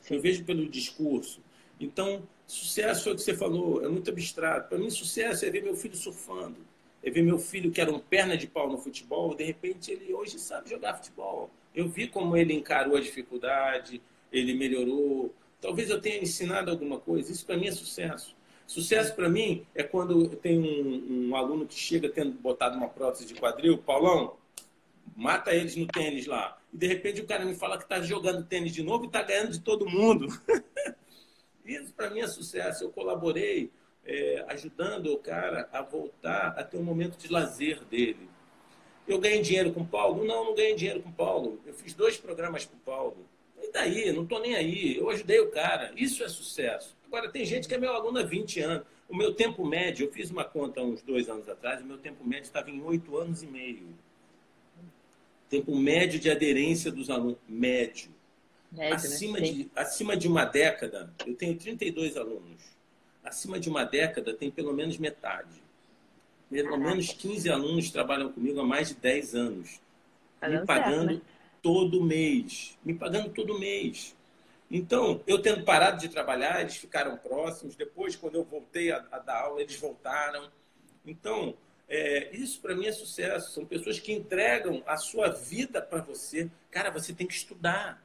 [0.00, 0.14] Sim.
[0.14, 1.40] Eu vejo pelo discurso.
[1.80, 4.68] Então, sucesso é o que você falou, é muito abstrato.
[4.68, 6.56] Para mim, sucesso é ver meu filho surfando.
[7.02, 10.12] É ver meu filho que era um perna de pau no futebol, de repente ele
[10.14, 11.50] hoje sabe jogar futebol.
[11.74, 14.00] Eu vi como ele encarou a dificuldade,
[14.32, 15.34] ele melhorou.
[15.60, 17.32] Talvez eu tenha ensinado alguma coisa.
[17.32, 18.36] Isso para mim é sucesso.
[18.68, 23.24] Sucesso para mim é quando tem um, um, aluno que chega tendo botado uma prótese
[23.24, 24.36] de quadril, Paulão,
[25.16, 26.60] mata eles no tênis lá.
[26.70, 29.22] E de repente o cara me fala que está jogando tênis de novo e está
[29.22, 30.28] ganhando de todo mundo.
[31.64, 32.84] Isso para mim é sucesso.
[32.84, 33.72] Eu colaborei
[34.04, 38.28] é, ajudando o cara a voltar a ter um momento de lazer dele.
[39.06, 40.26] Eu ganhei dinheiro com o Paulo?
[40.26, 41.58] Não, não ganhei dinheiro com o Paulo.
[41.64, 43.26] Eu fiz dois programas com o Paulo.
[43.68, 44.12] E daí?
[44.12, 44.96] Não estou nem aí.
[44.96, 45.92] Eu ajudei o cara.
[45.94, 46.96] Isso é sucesso.
[47.06, 48.86] Agora, tem gente que é meu aluno há 20 anos.
[49.08, 52.22] O meu tempo médio, eu fiz uma conta uns dois anos atrás, o meu tempo
[52.26, 53.88] médio estava em oito anos e meio.
[55.48, 57.38] Tempo médio de aderência dos alunos.
[57.48, 58.10] Médio.
[58.70, 58.92] médio né?
[58.92, 59.48] acima, né?
[59.48, 62.62] de, acima de uma década, eu tenho 32 alunos.
[63.24, 65.62] Acima de uma década, tem pelo menos metade.
[66.50, 69.80] Pelo menos 15 alunos trabalham comigo há mais de 10 anos.
[70.38, 71.37] Tá me pagando certo, né?
[71.62, 72.78] Todo mês.
[72.84, 74.16] Me pagando todo mês.
[74.70, 77.74] Então, eu tendo parado de trabalhar, eles ficaram próximos.
[77.74, 80.50] Depois, quando eu voltei a, a dar aula, eles voltaram.
[81.06, 81.54] Então,
[81.88, 83.52] é, isso para mim é sucesso.
[83.52, 86.50] São pessoas que entregam a sua vida para você.
[86.70, 88.02] Cara, você tem que estudar.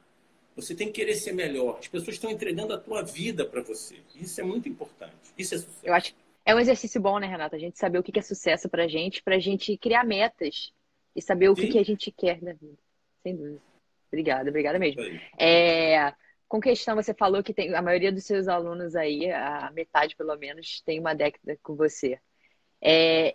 [0.56, 1.78] Você tem que querer ser melhor.
[1.80, 3.96] As pessoas estão entregando a tua vida para você.
[4.14, 5.14] Isso é muito importante.
[5.36, 5.80] Isso é sucesso.
[5.82, 7.56] Eu acho que é um exercício bom, né, Renata?
[7.56, 10.72] A gente saber o que é sucesso para a gente, para a gente criar metas
[11.14, 12.78] e saber o que, que a gente quer da vida.
[13.24, 13.60] Sem dúvida.
[14.08, 15.00] Obrigada, obrigada mesmo.
[15.38, 16.14] É,
[16.46, 20.36] com questão, você falou que tem a maioria dos seus alunos aí, a metade pelo
[20.36, 22.20] menos, tem uma década com você.
[22.80, 23.34] É,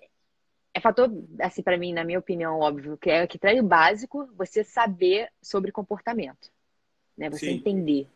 [0.73, 1.11] é fator,
[1.41, 5.27] assim, para mim, na minha opinião, óbvio, que é que traz o básico você saber
[5.41, 6.49] sobre comportamento,
[7.17, 7.29] né?
[7.29, 7.55] Você Sim.
[7.55, 8.07] entender.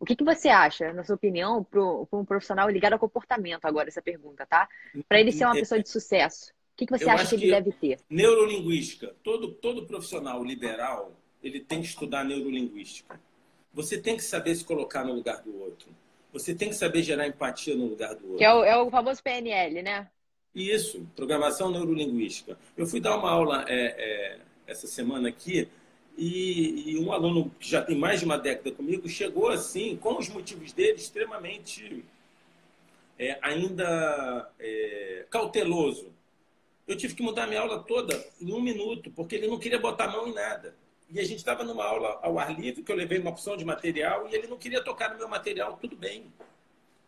[0.00, 1.80] O que, que você acha, na sua opinião, para
[2.12, 4.68] um profissional ligado ao comportamento, agora, essa pergunta, tá?
[5.08, 7.50] Para ele ser uma pessoa de sucesso, que, que você Eu acha que ele que
[7.50, 7.98] deve ter?
[8.08, 9.14] Neurolinguística.
[9.24, 11.12] Todo, todo profissional liberal,
[11.42, 13.20] ele tem que estudar neurolinguística.
[13.74, 15.88] Você tem que saber se colocar no lugar do outro.
[16.32, 18.38] Você tem que saber gerar empatia no lugar do outro.
[18.38, 20.08] Que é o, é o famoso PNL, né?
[20.54, 22.56] Isso, programação neurolinguística.
[22.76, 25.68] Eu fui dar uma aula é, é, essa semana aqui
[26.16, 30.18] e, e, um aluno que já tem mais de uma década comigo chegou assim, com
[30.18, 32.04] os motivos dele, extremamente
[33.18, 36.17] é, ainda é, cauteloso.
[36.88, 40.04] Eu tive que mudar minha aula toda em um minuto, porque ele não queria botar
[40.04, 40.74] a mão em nada.
[41.10, 43.64] E a gente estava numa aula ao ar livre, que eu levei uma opção de
[43.64, 46.32] material, e ele não queria tocar no meu material, tudo bem.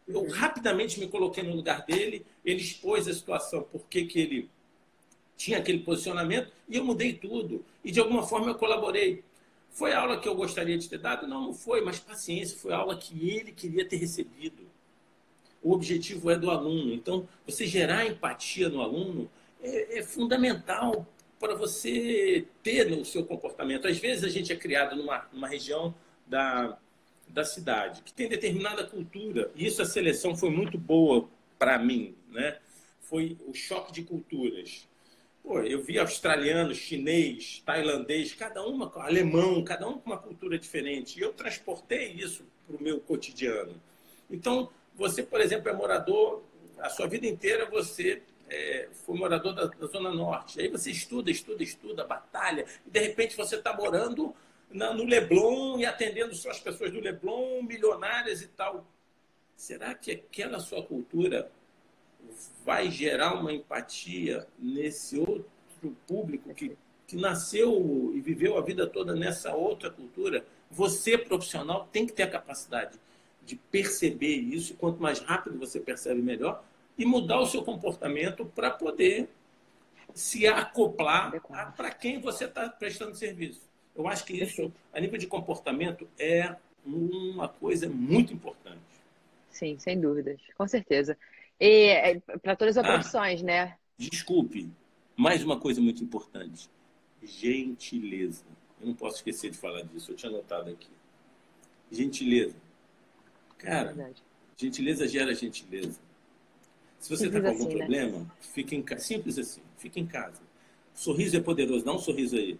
[0.06, 4.50] Eu rapidamente me coloquei no lugar dele, ele expôs a situação, por que ele
[5.34, 7.64] tinha aquele posicionamento, e eu mudei tudo.
[7.82, 9.24] E de alguma forma eu colaborei.
[9.70, 11.26] Foi a aula que eu gostaria de ter dado?
[11.26, 14.68] Não, não foi, mas paciência, foi a aula que ele queria ter recebido.
[15.62, 16.92] O objetivo é do aluno.
[16.92, 19.30] Então, você gerar empatia no aluno
[19.62, 21.06] é, é fundamental
[21.38, 23.88] para você ter no seu comportamento.
[23.88, 25.94] Às vezes a gente é criado numa, numa região
[26.26, 26.78] da,
[27.28, 32.14] da cidade que tem determinada cultura, e isso a seleção foi muito boa para mim,
[32.30, 32.58] né?
[33.00, 34.86] Foi o choque de culturas.
[35.42, 41.18] Pô, eu vi australiano, chinês, tailandês, cada uma, alemão, cada um com uma cultura diferente.
[41.18, 43.74] E eu transportei isso para o meu cotidiano.
[44.30, 46.42] Então, você, por exemplo, é morador,
[46.78, 50.60] a sua vida inteira você é, foi morador da, da, Zona Norte.
[50.60, 54.34] Aí você estuda, estuda, estuda, batalha, e de repente você está morando
[54.68, 58.84] na, no Leblon e atendendo só as pessoas do Leblon, milionárias e tal.
[59.56, 61.50] Será que aquela sua cultura
[62.64, 65.46] vai gerar uma empatia nesse outro
[66.06, 66.76] público que,
[67.06, 70.44] que nasceu e viveu a vida toda nessa outra cultura?
[70.70, 72.98] Você, profissional, tem que ter a capacidade
[73.44, 76.62] de perceber isso, e quanto mais rápido você percebe, melhor,
[77.00, 79.26] e mudar o seu comportamento para poder
[80.12, 81.32] se acoplar
[81.74, 83.62] para quem você está prestando serviço.
[83.96, 88.82] Eu acho que isso, a nível de comportamento, é uma coisa muito importante.
[89.50, 91.16] Sim, sem dúvidas, com certeza.
[91.58, 93.78] E é, para todas as ah, profissões, né?
[93.96, 94.68] Desculpe,
[95.16, 96.68] mais uma coisa muito importante:
[97.22, 98.44] gentileza.
[98.78, 100.90] Eu não posso esquecer de falar disso, eu tinha anotado aqui.
[101.90, 102.56] Gentileza.
[103.56, 104.12] Cara, é
[104.54, 106.09] gentileza gera gentileza.
[107.00, 107.78] Se você está com algum assim, né?
[107.78, 108.26] problema, né?
[108.40, 109.02] fique em casa.
[109.02, 110.40] Simples assim, fique em casa.
[110.94, 112.58] sorriso é poderoso, dá um sorriso aí.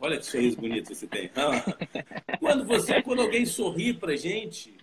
[0.00, 1.30] Olha que sorriso bonito você tem.
[1.36, 1.62] Ah.
[2.40, 4.74] Quando você, quando alguém sorri para gente,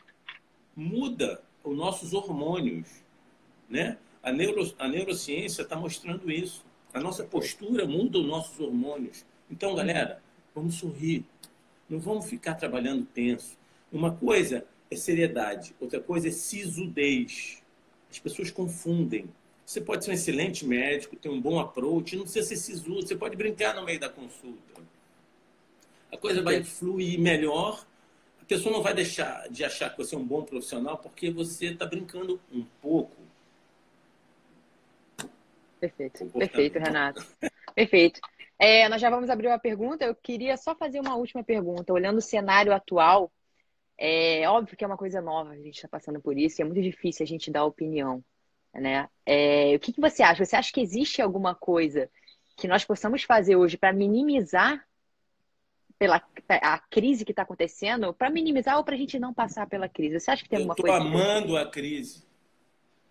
[0.73, 2.87] muda os nossos hormônios,
[3.67, 3.97] né?
[4.23, 6.63] A, neuro, a neurociência está mostrando isso.
[6.93, 9.25] A nossa postura muda os nossos hormônios.
[9.51, 10.21] Então, galera,
[10.55, 11.25] vamos sorrir.
[11.89, 13.57] Não vamos ficar trabalhando tenso.
[13.91, 17.61] Uma coisa é seriedade, outra coisa é sisudez.
[18.09, 19.29] As pessoas confundem.
[19.65, 23.15] Você pode ser um excelente médico, ter um bom approach, não precisa ser sisudo, você
[23.15, 24.81] pode brincar no meio da consulta.
[26.11, 27.85] A coisa vai fluir melhor,
[28.41, 31.67] a pessoa não vai deixar de achar que você é um bom profissional porque você
[31.67, 33.15] está brincando um pouco.
[35.79, 37.25] Perfeito, perfeito, Renato.
[37.75, 38.19] Perfeito.
[38.57, 40.03] É, nós já vamos abrir uma pergunta.
[40.03, 41.93] Eu queria só fazer uma última pergunta.
[41.93, 43.31] Olhando o cenário atual,
[43.99, 46.65] é óbvio que é uma coisa nova, a gente está passando por isso, e é
[46.65, 48.23] muito difícil a gente dar opinião.
[48.73, 49.09] Né?
[49.25, 50.45] É, o que, que você acha?
[50.45, 52.09] Você acha que existe alguma coisa
[52.55, 54.85] que nós possamos fazer hoje para minimizar
[55.97, 59.89] pela a crise que está acontecendo, para minimizar ou para a gente não passar pela
[59.89, 60.17] crise?
[60.17, 60.97] Você acha que tem alguma coisa?
[60.97, 62.23] Estou amando a crise.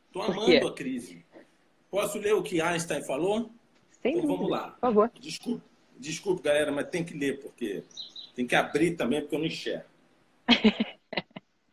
[0.06, 1.22] Estou amando a crise.
[1.90, 3.50] Posso ler o que Einstein falou?
[4.02, 4.70] Sem então, vamos lá.
[4.70, 5.10] Por favor.
[5.20, 5.62] Desculpe,
[5.98, 7.82] desculpe, galera, mas tem que ler, porque
[8.34, 9.87] tem que abrir também, porque eu não enxergo.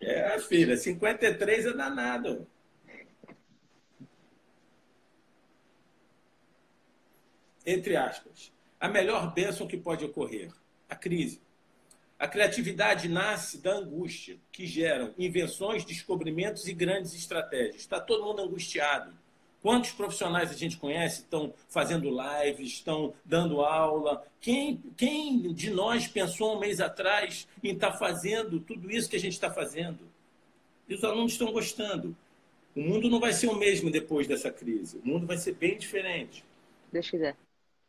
[0.02, 2.48] É, filha, 53 é danado.
[7.66, 10.52] Entre aspas, a melhor bênção que pode ocorrer,
[10.88, 11.42] a crise.
[12.18, 17.78] A criatividade nasce da angústia, que geram invenções, descobrimentos e grandes estratégias.
[17.78, 19.25] Está todo mundo angustiado
[19.66, 24.24] Quantos profissionais a gente conhece estão fazendo lives, estão dando aula?
[24.40, 29.16] Quem, quem de nós pensou um mês atrás em estar tá fazendo tudo isso que
[29.16, 29.98] a gente está fazendo?
[30.88, 32.16] E os alunos estão gostando.
[32.76, 35.02] O mundo não vai ser o mesmo depois dessa crise.
[35.04, 36.46] O mundo vai ser bem diferente.
[36.92, 37.36] Deixa quiser.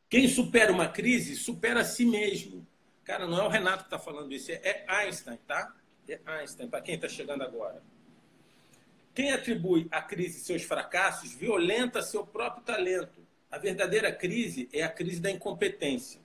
[0.08, 2.66] Quem supera uma crise, supera a si mesmo.
[3.04, 5.76] Cara, não é o Renato que está falando isso, é Einstein, tá?
[6.08, 7.82] É Einstein, para quem está chegando agora.
[9.16, 13.18] Quem atribui à crise seus fracassos violenta seu próprio talento.
[13.50, 16.20] A verdadeira crise é a crise da incompetência.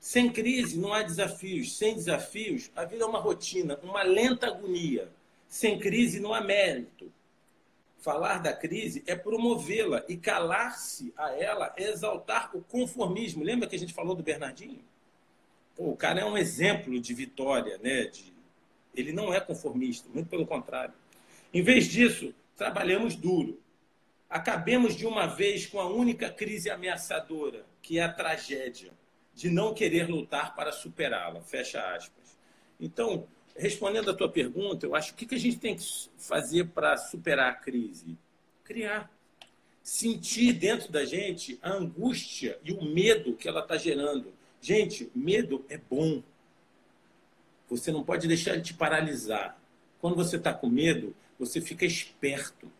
[0.00, 1.76] Sem crise não há desafios.
[1.76, 5.06] Sem desafios, a vida é uma rotina, uma lenta agonia.
[5.46, 7.12] Sem crise não há mérito.
[7.98, 13.44] Falar da crise é promovê-la e calar-se a ela é exaltar o conformismo.
[13.44, 14.82] Lembra que a gente falou do Bernardinho?
[15.76, 18.04] Pô, o cara é um exemplo de vitória, né?
[18.04, 18.32] De...
[18.94, 20.94] Ele não é conformista, muito pelo contrário.
[21.54, 23.60] Em vez disso, trabalhamos duro.
[24.28, 28.90] Acabemos de uma vez com a única crise ameaçadora, que é a tragédia,
[29.32, 31.40] de não querer lutar para superá-la.
[31.42, 32.36] Fecha aspas.
[32.80, 35.84] Então, respondendo à tua pergunta, eu acho que o que a gente tem que
[36.18, 38.18] fazer para superar a crise?
[38.64, 39.08] Criar.
[39.80, 44.32] Sentir dentro da gente a angústia e o medo que ela está gerando.
[44.60, 46.20] Gente, medo é bom.
[47.68, 49.56] Você não pode deixar ele te paralisar.
[50.00, 52.70] Quando você está com medo, você fica esperto.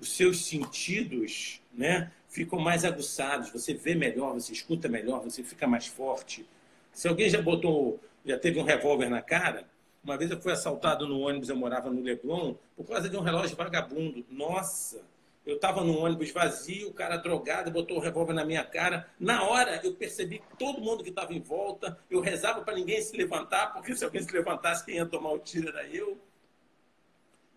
[0.00, 5.66] Os seus sentidos né, ficam mais aguçados, você vê melhor, você escuta melhor, você fica
[5.66, 6.46] mais forte.
[6.92, 9.66] Se alguém já botou, já teve um revólver na cara,
[10.02, 13.20] uma vez eu fui assaltado no ônibus, eu morava no Leblon, por causa de um
[13.20, 14.24] relógio vagabundo.
[14.28, 15.00] Nossa!
[15.44, 19.08] Eu estava num ônibus vazio, o cara drogado botou o revólver na minha cara.
[19.18, 23.02] Na hora eu percebi que todo mundo que estava em volta, eu rezava para ninguém
[23.02, 26.16] se levantar, porque se alguém se levantasse, quem ia tomar o tiro era eu.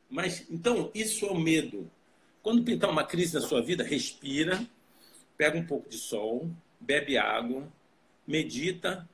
[0.10, 1.90] Mas, então, isso é o medo.
[2.42, 4.66] Quando pintar uma crise na sua vida, respira,
[5.38, 6.50] pega um pouco de sol,
[6.80, 7.68] bebe água,
[8.26, 9.08] medita,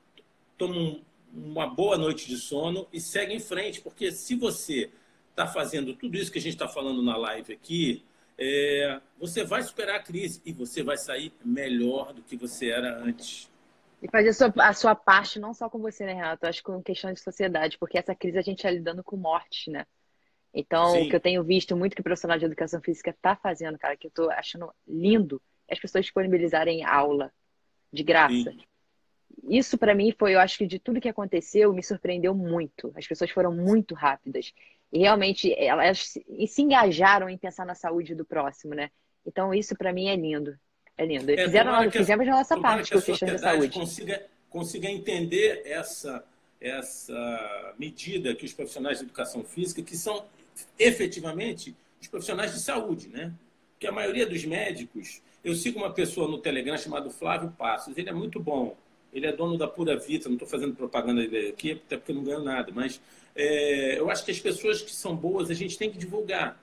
[0.56, 4.90] toma um, uma boa noite de sono e segue em frente, porque se você
[5.30, 8.04] está fazendo tudo isso que a gente está falando na live aqui,
[8.38, 12.98] é, você vai superar a crise e você vai sair melhor do que você era
[12.98, 13.50] antes.
[14.02, 16.46] E fazer a sua, a sua parte, não só com você, né, Renato?
[16.46, 19.70] Acho que com questão de sociedade, porque essa crise a gente está lidando com morte,
[19.70, 19.86] né?
[20.54, 21.06] Então, Sim.
[21.06, 23.96] o que eu tenho visto muito que o profissional de educação física está fazendo, cara,
[23.96, 27.32] que eu estou achando lindo, é as pessoas disponibilizarem aula
[27.92, 28.34] de graça.
[28.34, 28.60] Sim.
[29.48, 32.92] Isso, para mim, foi, eu acho que de tudo que aconteceu, me surpreendeu muito.
[32.94, 34.52] As pessoas foram muito rápidas.
[34.92, 38.90] E realmente, elas se engajaram em pensar na saúde do próximo, né?
[39.24, 40.58] Então, isso, para mim, é lindo.
[40.98, 41.30] É lindo.
[41.30, 43.78] É, Fizeram, nós, fizemos a nossa parte com a questão da saúde.
[43.78, 46.22] Consiga, consiga entender essa,
[46.60, 50.26] essa medida que os profissionais de educação física, que são
[50.78, 53.32] efetivamente os profissionais de saúde, né?
[53.72, 58.08] Porque a maioria dos médicos, eu sigo uma pessoa no Telegram chamado Flávio Passos, ele
[58.08, 58.76] é muito bom,
[59.12, 62.24] ele é dono da Pura Vita, não estou fazendo propaganda dele aqui, até porque não
[62.24, 63.00] ganho nada, mas
[63.34, 66.60] é, eu acho que as pessoas que são boas a gente tem que divulgar,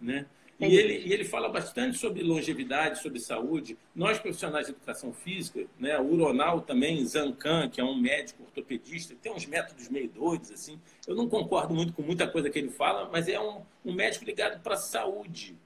[0.00, 0.26] né?
[0.68, 3.76] E ele, e ele fala bastante sobre longevidade, sobre saúde.
[3.94, 9.14] Nós, profissionais de educação física, né, o Uronal também, Zancan, que é um médico ortopedista,
[9.20, 10.80] tem uns métodos meio doidos, assim.
[11.06, 14.24] Eu não concordo muito com muita coisa que ele fala, mas é um, um médico
[14.24, 15.56] ligado para a saúde.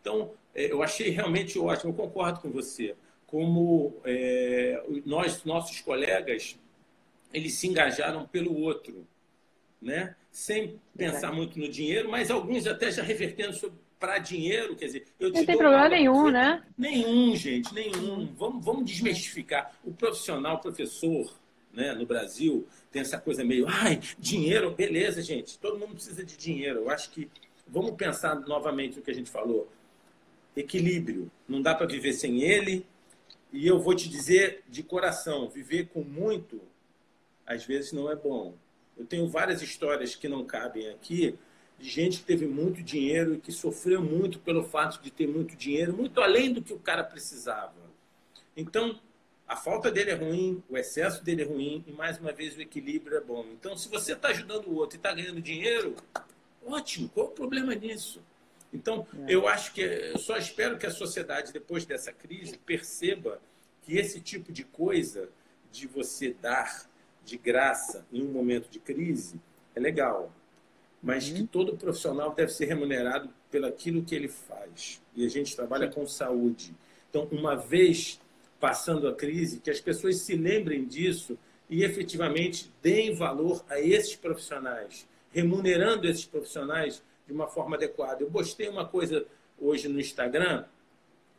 [0.00, 2.96] Então, é, eu achei realmente ótimo, eu concordo com você.
[3.28, 6.58] Como é, nós, nossos colegas,
[7.32, 9.06] eles se engajaram pelo outro,
[9.80, 10.16] né?
[10.36, 15.06] sem pensar muito no dinheiro, mas alguns até já revertendo sobre para dinheiro, quer dizer,
[15.18, 16.62] eu Não tem problema nenhum, né?
[16.76, 18.26] Nenhum, gente, nenhum.
[18.36, 19.74] Vamos, vamos desmistificar.
[19.82, 21.32] O profissional, o professor,
[21.72, 26.36] né, no Brasil, tem essa coisa meio, ai, dinheiro, beleza, gente, todo mundo precisa de
[26.36, 26.80] dinheiro.
[26.80, 27.30] Eu acho que
[27.66, 29.68] vamos pensar novamente no que a gente falou.
[30.54, 31.30] Equilíbrio.
[31.48, 32.84] Não dá para viver sem ele
[33.52, 36.60] e eu vou te dizer de coração, viver com muito,
[37.46, 38.54] às vezes não é bom.
[38.96, 41.38] Eu tenho várias histórias que não cabem aqui,
[41.78, 45.54] de gente que teve muito dinheiro e que sofreu muito pelo fato de ter muito
[45.54, 47.74] dinheiro, muito além do que o cara precisava.
[48.56, 48.98] Então,
[49.46, 52.60] a falta dele é ruim, o excesso dele é ruim e, mais uma vez, o
[52.60, 53.46] equilíbrio é bom.
[53.52, 55.94] Então, se você está ajudando o outro e está ganhando dinheiro,
[56.64, 58.22] ótimo, qual o problema nisso?
[58.72, 59.34] Então, é.
[59.34, 63.40] eu acho que, eu só espero que a sociedade, depois dessa crise, perceba
[63.82, 65.28] que esse tipo de coisa,
[65.70, 66.88] de você dar
[67.24, 69.40] de graça em um momento de crise,
[69.74, 70.32] é legal
[71.06, 71.36] mas uhum.
[71.36, 75.00] que todo profissional deve ser remunerado pelo aquilo que ele faz.
[75.14, 76.74] E a gente trabalha com saúde.
[77.08, 78.20] Então, uma vez
[78.58, 81.38] passando a crise, que as pessoas se lembrem disso
[81.70, 88.24] e efetivamente deem valor a esses profissionais, remunerando esses profissionais de uma forma adequada.
[88.24, 89.24] Eu postei uma coisa
[89.60, 90.64] hoje no Instagram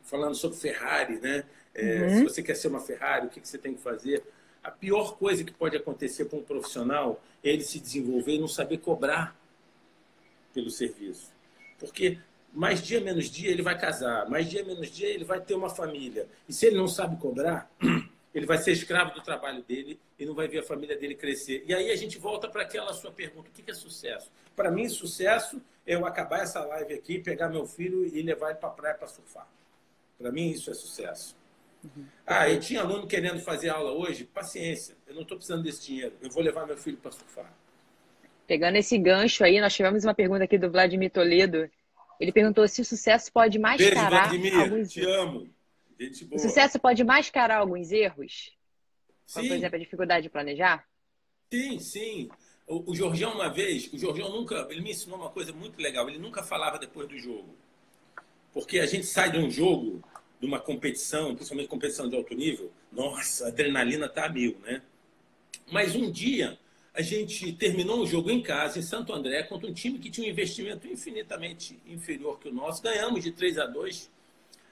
[0.01, 1.43] falando sobre Ferrari, né?
[1.76, 2.18] É, uhum.
[2.20, 4.24] Se você quer ser uma Ferrari, o que, que você tem que fazer?
[4.63, 8.47] A pior coisa que pode acontecer para um profissional é ele se desenvolver e não
[8.47, 9.36] saber cobrar
[10.58, 11.32] pelo serviço.
[11.78, 12.18] Porque
[12.51, 15.70] mais dia menos dia ele vai casar, mais dia menos dia ele vai ter uma
[15.70, 16.28] família.
[16.49, 17.70] E se ele não sabe cobrar,
[18.34, 21.64] ele vai ser escravo do trabalho dele e não vai ver a família dele crescer.
[21.68, 24.32] E aí a gente volta para aquela sua pergunta: o que é sucesso?
[24.55, 28.58] Para mim, sucesso é eu acabar essa live aqui, pegar meu filho e levar ele
[28.58, 29.47] para a praia para surfar.
[30.18, 31.36] Para mim, isso é sucesso.
[31.84, 32.05] Uhum.
[32.26, 34.24] Ah, eu tinha aluno querendo fazer aula hoje.
[34.24, 36.16] Paciência, eu não estou precisando desse dinheiro.
[36.20, 37.53] Eu vou levar meu filho para surfar.
[38.47, 41.69] Pegando esse gancho aí, nós tivemos uma pergunta aqui do Vladimir Toledo.
[42.17, 45.49] Ele perguntou se o sucesso pode mascarar Beijo, Vladimir, alguns te amo.
[46.31, 48.53] O sucesso pode mascarar alguns erros?
[49.25, 49.33] Sim.
[49.33, 50.87] Como, por exemplo, a dificuldade de planejar?
[51.51, 52.29] Sim, sim.
[52.65, 56.07] O, o Jorgião, uma vez, o Jorgião nunca, ele me ensinou uma coisa muito legal.
[56.09, 57.53] Ele nunca falava depois do jogo.
[58.53, 60.01] Porque a gente sai de um jogo,
[60.39, 64.81] de uma competição, principalmente competição de alto nível, nossa, a adrenalina tá a mil, né?
[65.69, 66.57] Mas um dia
[66.97, 70.25] a gente terminou um jogo em casa, em Santo André, contra um time que tinha
[70.25, 72.81] um investimento infinitamente inferior que o nosso.
[72.81, 74.11] Ganhamos de 3 a 2.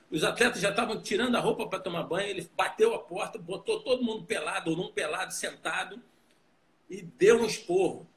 [0.09, 2.28] Os atletas já estavam tirando a roupa para tomar banho.
[2.28, 6.01] Ele bateu a porta, botou todo mundo pelado ou não pelado, sentado,
[6.89, 8.09] e deu um esporro.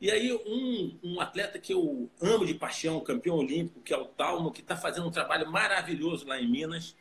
[0.00, 4.06] E aí, um, um atleta que eu amo de paixão, campeão olímpico, que é o
[4.06, 6.96] Talmo, que está fazendo um trabalho maravilhoso lá em Minas,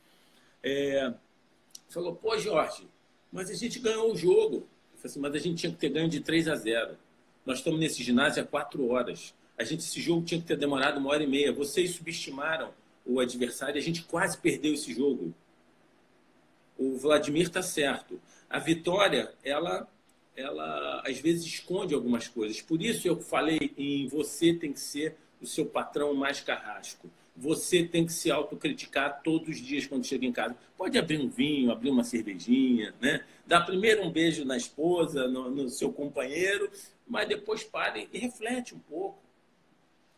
[0.62, 1.14] é,
[1.88, 2.86] falou: Pô, Jorge,
[3.32, 4.68] mas a gente ganhou o jogo.
[5.04, 6.98] Assim, mas a gente tinha que ter ganho de 3 a 0.
[7.46, 9.34] Nós estamos nesse ginásio há quatro horas.
[9.58, 11.52] A gente, esse jogo tinha que ter demorado uma hora e meia.
[11.52, 12.72] Vocês subestimaram
[13.06, 15.34] o adversário a gente quase perdeu esse jogo.
[16.78, 18.20] O Vladimir está certo.
[18.50, 19.88] A vitória, ela,
[20.36, 22.62] ela às vezes esconde algumas coisas.
[22.62, 27.10] Por isso eu falei em você tem que ser o seu patrão mais carrasco
[27.42, 30.56] você tem que se autocriticar todos os dias quando chega em casa.
[30.78, 33.26] Pode abrir um vinho, abrir uma cervejinha, né?
[33.48, 36.70] Dar primeiro um beijo na esposa, no, no seu companheiro,
[37.08, 39.18] mas depois pare e reflete um pouco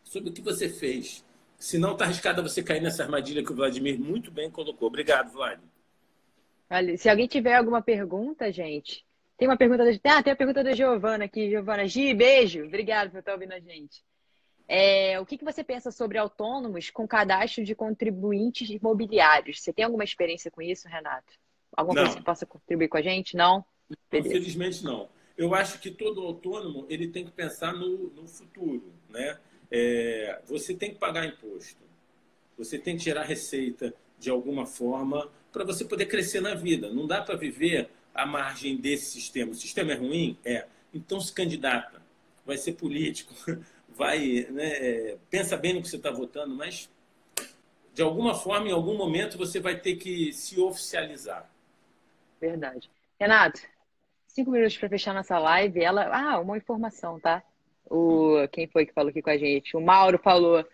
[0.02, 1.24] sobre o que você fez.
[1.58, 4.88] Senão está arriscado você cair nessa armadilha que o Vladimir muito bem colocou.
[4.88, 5.70] Obrigado, Vladimir.
[6.98, 9.02] Se alguém tiver alguma pergunta, gente,
[9.38, 11.48] tem uma pergunta da, ah, tem a pergunta da Giovana aqui.
[11.48, 12.64] Giovana Gi, beijo.
[12.64, 14.04] Obrigado por estar ouvindo a gente.
[14.66, 19.60] É, o que, que você pensa sobre autônomos com cadastro de contribuintes imobiliários?
[19.60, 21.34] Você tem alguma experiência com isso, Renato?
[21.76, 22.02] Alguma não.
[22.04, 23.36] coisa que possa contribuir com a gente?
[23.36, 23.64] Não?
[24.10, 24.28] Beleza.
[24.28, 25.08] Infelizmente não.
[25.36, 29.38] Eu acho que todo autônomo ele tem que pensar no, no futuro, né?
[29.70, 31.82] É, você tem que pagar imposto,
[32.56, 36.88] você tem que gerar receita de alguma forma para você poder crescer na vida.
[36.92, 39.50] Não dá para viver à margem desse sistema.
[39.50, 40.38] O sistema é ruim?
[40.44, 40.66] É.
[40.92, 42.00] Então se candidata.
[42.46, 43.34] Vai ser político,
[43.94, 46.90] vai, né, é, pensa bem no que você está votando, mas
[47.94, 51.48] de alguma forma, em algum momento, você vai ter que se oficializar.
[52.40, 52.90] Verdade.
[53.18, 53.60] Renato,
[54.26, 55.80] cinco minutos para fechar nossa live.
[55.80, 57.42] Ela, ah, uma informação, tá?
[57.88, 59.76] O quem foi que falou aqui com a gente?
[59.76, 60.66] O Mauro falou.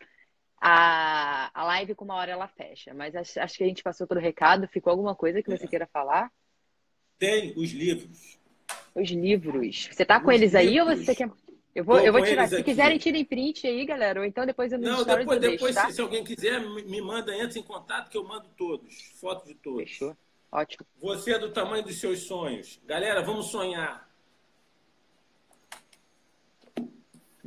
[0.62, 4.06] A, a live com uma hora ela fecha, mas acho, acho que a gente passou
[4.06, 4.68] todo o recado.
[4.68, 5.68] Ficou alguma coisa que você é.
[5.68, 6.30] queira falar?
[7.18, 8.38] Tem os livros.
[8.94, 9.88] Os livros.
[9.90, 10.68] Você tá com eles livros.
[10.68, 11.30] aí ou você quer?
[11.74, 12.48] Eu vou, eu vou tirar.
[12.48, 14.20] Se quiserem, tirem print aí, galera.
[14.20, 15.90] Ou então depois eu me Não, depois, depois deixo, tá?
[15.90, 19.12] se, alguém quiser, me manda, entra em contato que eu mando todos.
[19.20, 19.82] Foto de todos.
[19.82, 20.16] Fechou.
[20.50, 20.84] Ótimo.
[21.00, 22.80] Você é do tamanho dos seus sonhos.
[22.84, 24.10] Galera, vamos sonhar.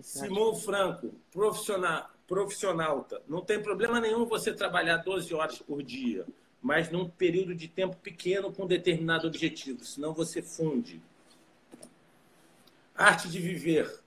[0.02, 3.22] Simão Franco, profissional, profissionalta.
[3.28, 6.26] Não tem problema nenhum você trabalhar 12 horas por dia,
[6.62, 11.02] mas num período de tempo pequeno com determinado objetivo, senão você funde.
[12.96, 14.03] Arte de viver.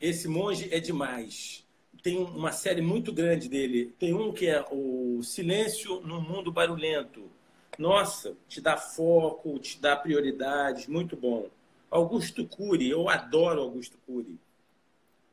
[0.00, 1.66] Esse monge é demais.
[2.02, 3.92] Tem uma série muito grande dele.
[3.98, 7.28] Tem um que é o Silêncio no Mundo Barulhento.
[7.76, 11.48] nossa, te dá foco, te dá prioridades, muito bom.
[11.90, 14.38] Augusto Cury, eu adoro Augusto Cury.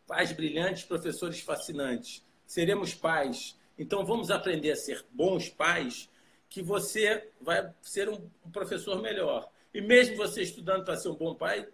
[0.07, 2.23] Pais brilhantes, professores fascinantes.
[2.45, 3.57] Seremos pais.
[3.77, 6.09] Então vamos aprender a ser bons pais,
[6.49, 9.49] que você vai ser um professor melhor.
[9.73, 11.67] E mesmo você estudando para ser um bom pai,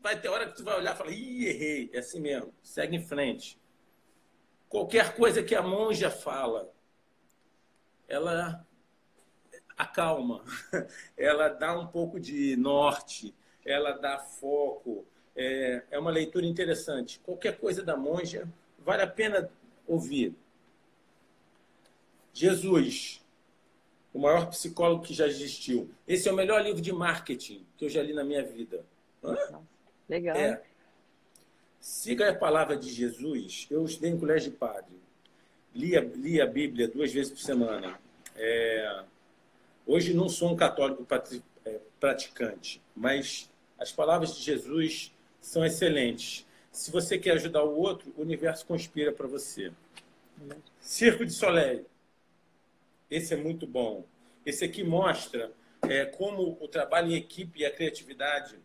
[0.00, 2.96] vai ter hora que tu vai olhar e falar, ih, errei, é assim mesmo, segue
[2.96, 3.58] em frente.
[4.68, 6.72] Qualquer coisa que a monja fala,
[8.08, 8.66] ela
[9.76, 10.44] acalma,
[11.16, 13.34] ela dá um pouco de norte,
[13.64, 15.04] ela dá foco.
[15.34, 17.20] É, é uma leitura interessante.
[17.20, 19.50] Qualquer coisa da monja vale a pena
[19.86, 20.34] ouvir.
[22.32, 23.22] Jesus,
[24.14, 25.90] o maior psicólogo que já existiu.
[26.08, 28.84] Esse é o melhor livro de marketing que eu já li na minha vida.
[29.22, 29.36] Hã?
[30.08, 30.36] Legal.
[30.36, 30.62] É.
[31.80, 33.66] Siga a palavra de Jesus.
[33.70, 34.96] Eu estudei em colégio de padre.
[35.74, 37.98] Li a, li a Bíblia duas vezes por semana.
[38.34, 39.04] É...
[39.86, 41.06] Hoje não sou um católico
[41.64, 43.48] é, praticante, mas
[43.78, 46.44] as palavras de Jesus são excelentes.
[46.72, 49.72] Se você quer ajudar o outro, o universo conspira para você.
[50.80, 51.86] Circo de Soleil.
[53.10, 54.04] Esse é muito bom.
[54.44, 55.52] Esse aqui mostra
[55.82, 58.58] é, como o trabalho em equipe e a criatividade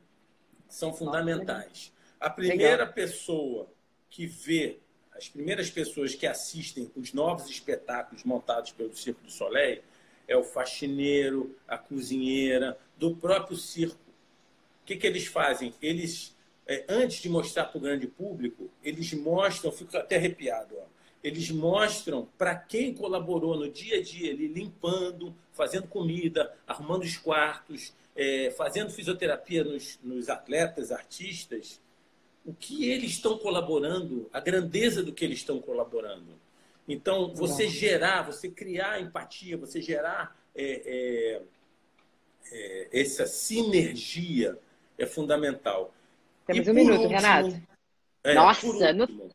[0.72, 1.92] são fundamentais.
[2.20, 2.94] A primeira Legal.
[2.94, 3.70] pessoa
[4.10, 4.80] que vê,
[5.14, 9.82] as primeiras pessoas que assistem os novos espetáculos montados pelo Circo do Soleil
[10.28, 14.00] é o faxineiro, a cozinheira, do próprio circo.
[14.82, 15.74] O que, que eles fazem?
[15.82, 20.86] Eles, é, antes de mostrar para o grande público, eles mostram, fico até arrepiado, ó,
[21.24, 27.18] eles mostram para quem colaborou no dia a dia, ali, limpando, fazendo comida, arrumando os
[27.18, 31.80] quartos, é, fazendo fisioterapia nos, nos atletas, artistas,
[32.46, 36.40] o que eles estão colaborando, a grandeza do que eles estão colaborando.
[36.88, 41.42] Então, você gerar, você criar empatia, você gerar é, é,
[42.52, 44.58] é, essa sinergia
[44.98, 45.94] é fundamental.
[46.46, 47.62] Temos um minuto, último, Renato.
[48.24, 48.66] É, Nossa!
[48.66, 49.32] Último, no...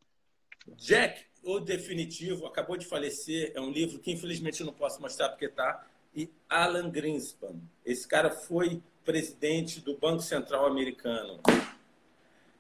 [0.76, 3.53] Jack, o Definitivo, acabou de falecer.
[3.55, 7.55] É um livro que, infelizmente, eu não posso mostrar porque está e Alan Greenspan.
[7.85, 11.41] Esse cara foi presidente do Banco Central americano.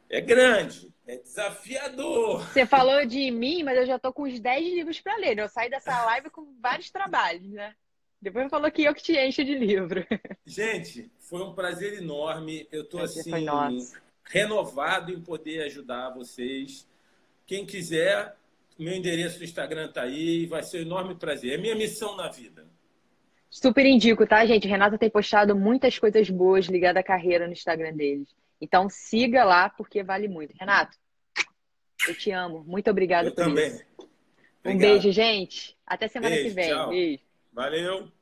[0.08, 2.46] É grande, é desafiador.
[2.52, 5.38] Você falou de mim, mas eu já estou com uns 10 livros para ler.
[5.38, 7.74] Eu saí dessa live com vários trabalhos, né?
[8.22, 10.06] Depois falou que eu que te encho de livro.
[10.46, 12.68] Gente, foi um prazer enorme.
[12.70, 13.32] Eu estou assim
[14.24, 16.86] renovado em poder ajudar vocês.
[17.46, 18.36] Quem quiser,
[18.78, 21.54] meu endereço do Instagram tá aí vai ser um enorme prazer.
[21.54, 22.66] É minha missão na vida.
[23.48, 24.68] Super indico, tá, gente?
[24.68, 28.28] Renata tem postado muitas coisas boas ligadas à carreira no Instagram deles.
[28.60, 30.54] Então siga lá porque vale muito.
[30.58, 30.96] Renato,
[32.06, 32.64] eu te amo.
[32.66, 33.28] Muito obrigada.
[33.28, 33.68] eu por também.
[33.68, 33.84] isso.
[34.60, 34.74] Obrigado.
[34.74, 35.76] Um beijo, gente.
[35.86, 36.68] Até semana beijo, que vem.
[36.68, 36.88] Tchau.
[36.90, 37.22] Beijo.
[37.52, 38.12] Valeu.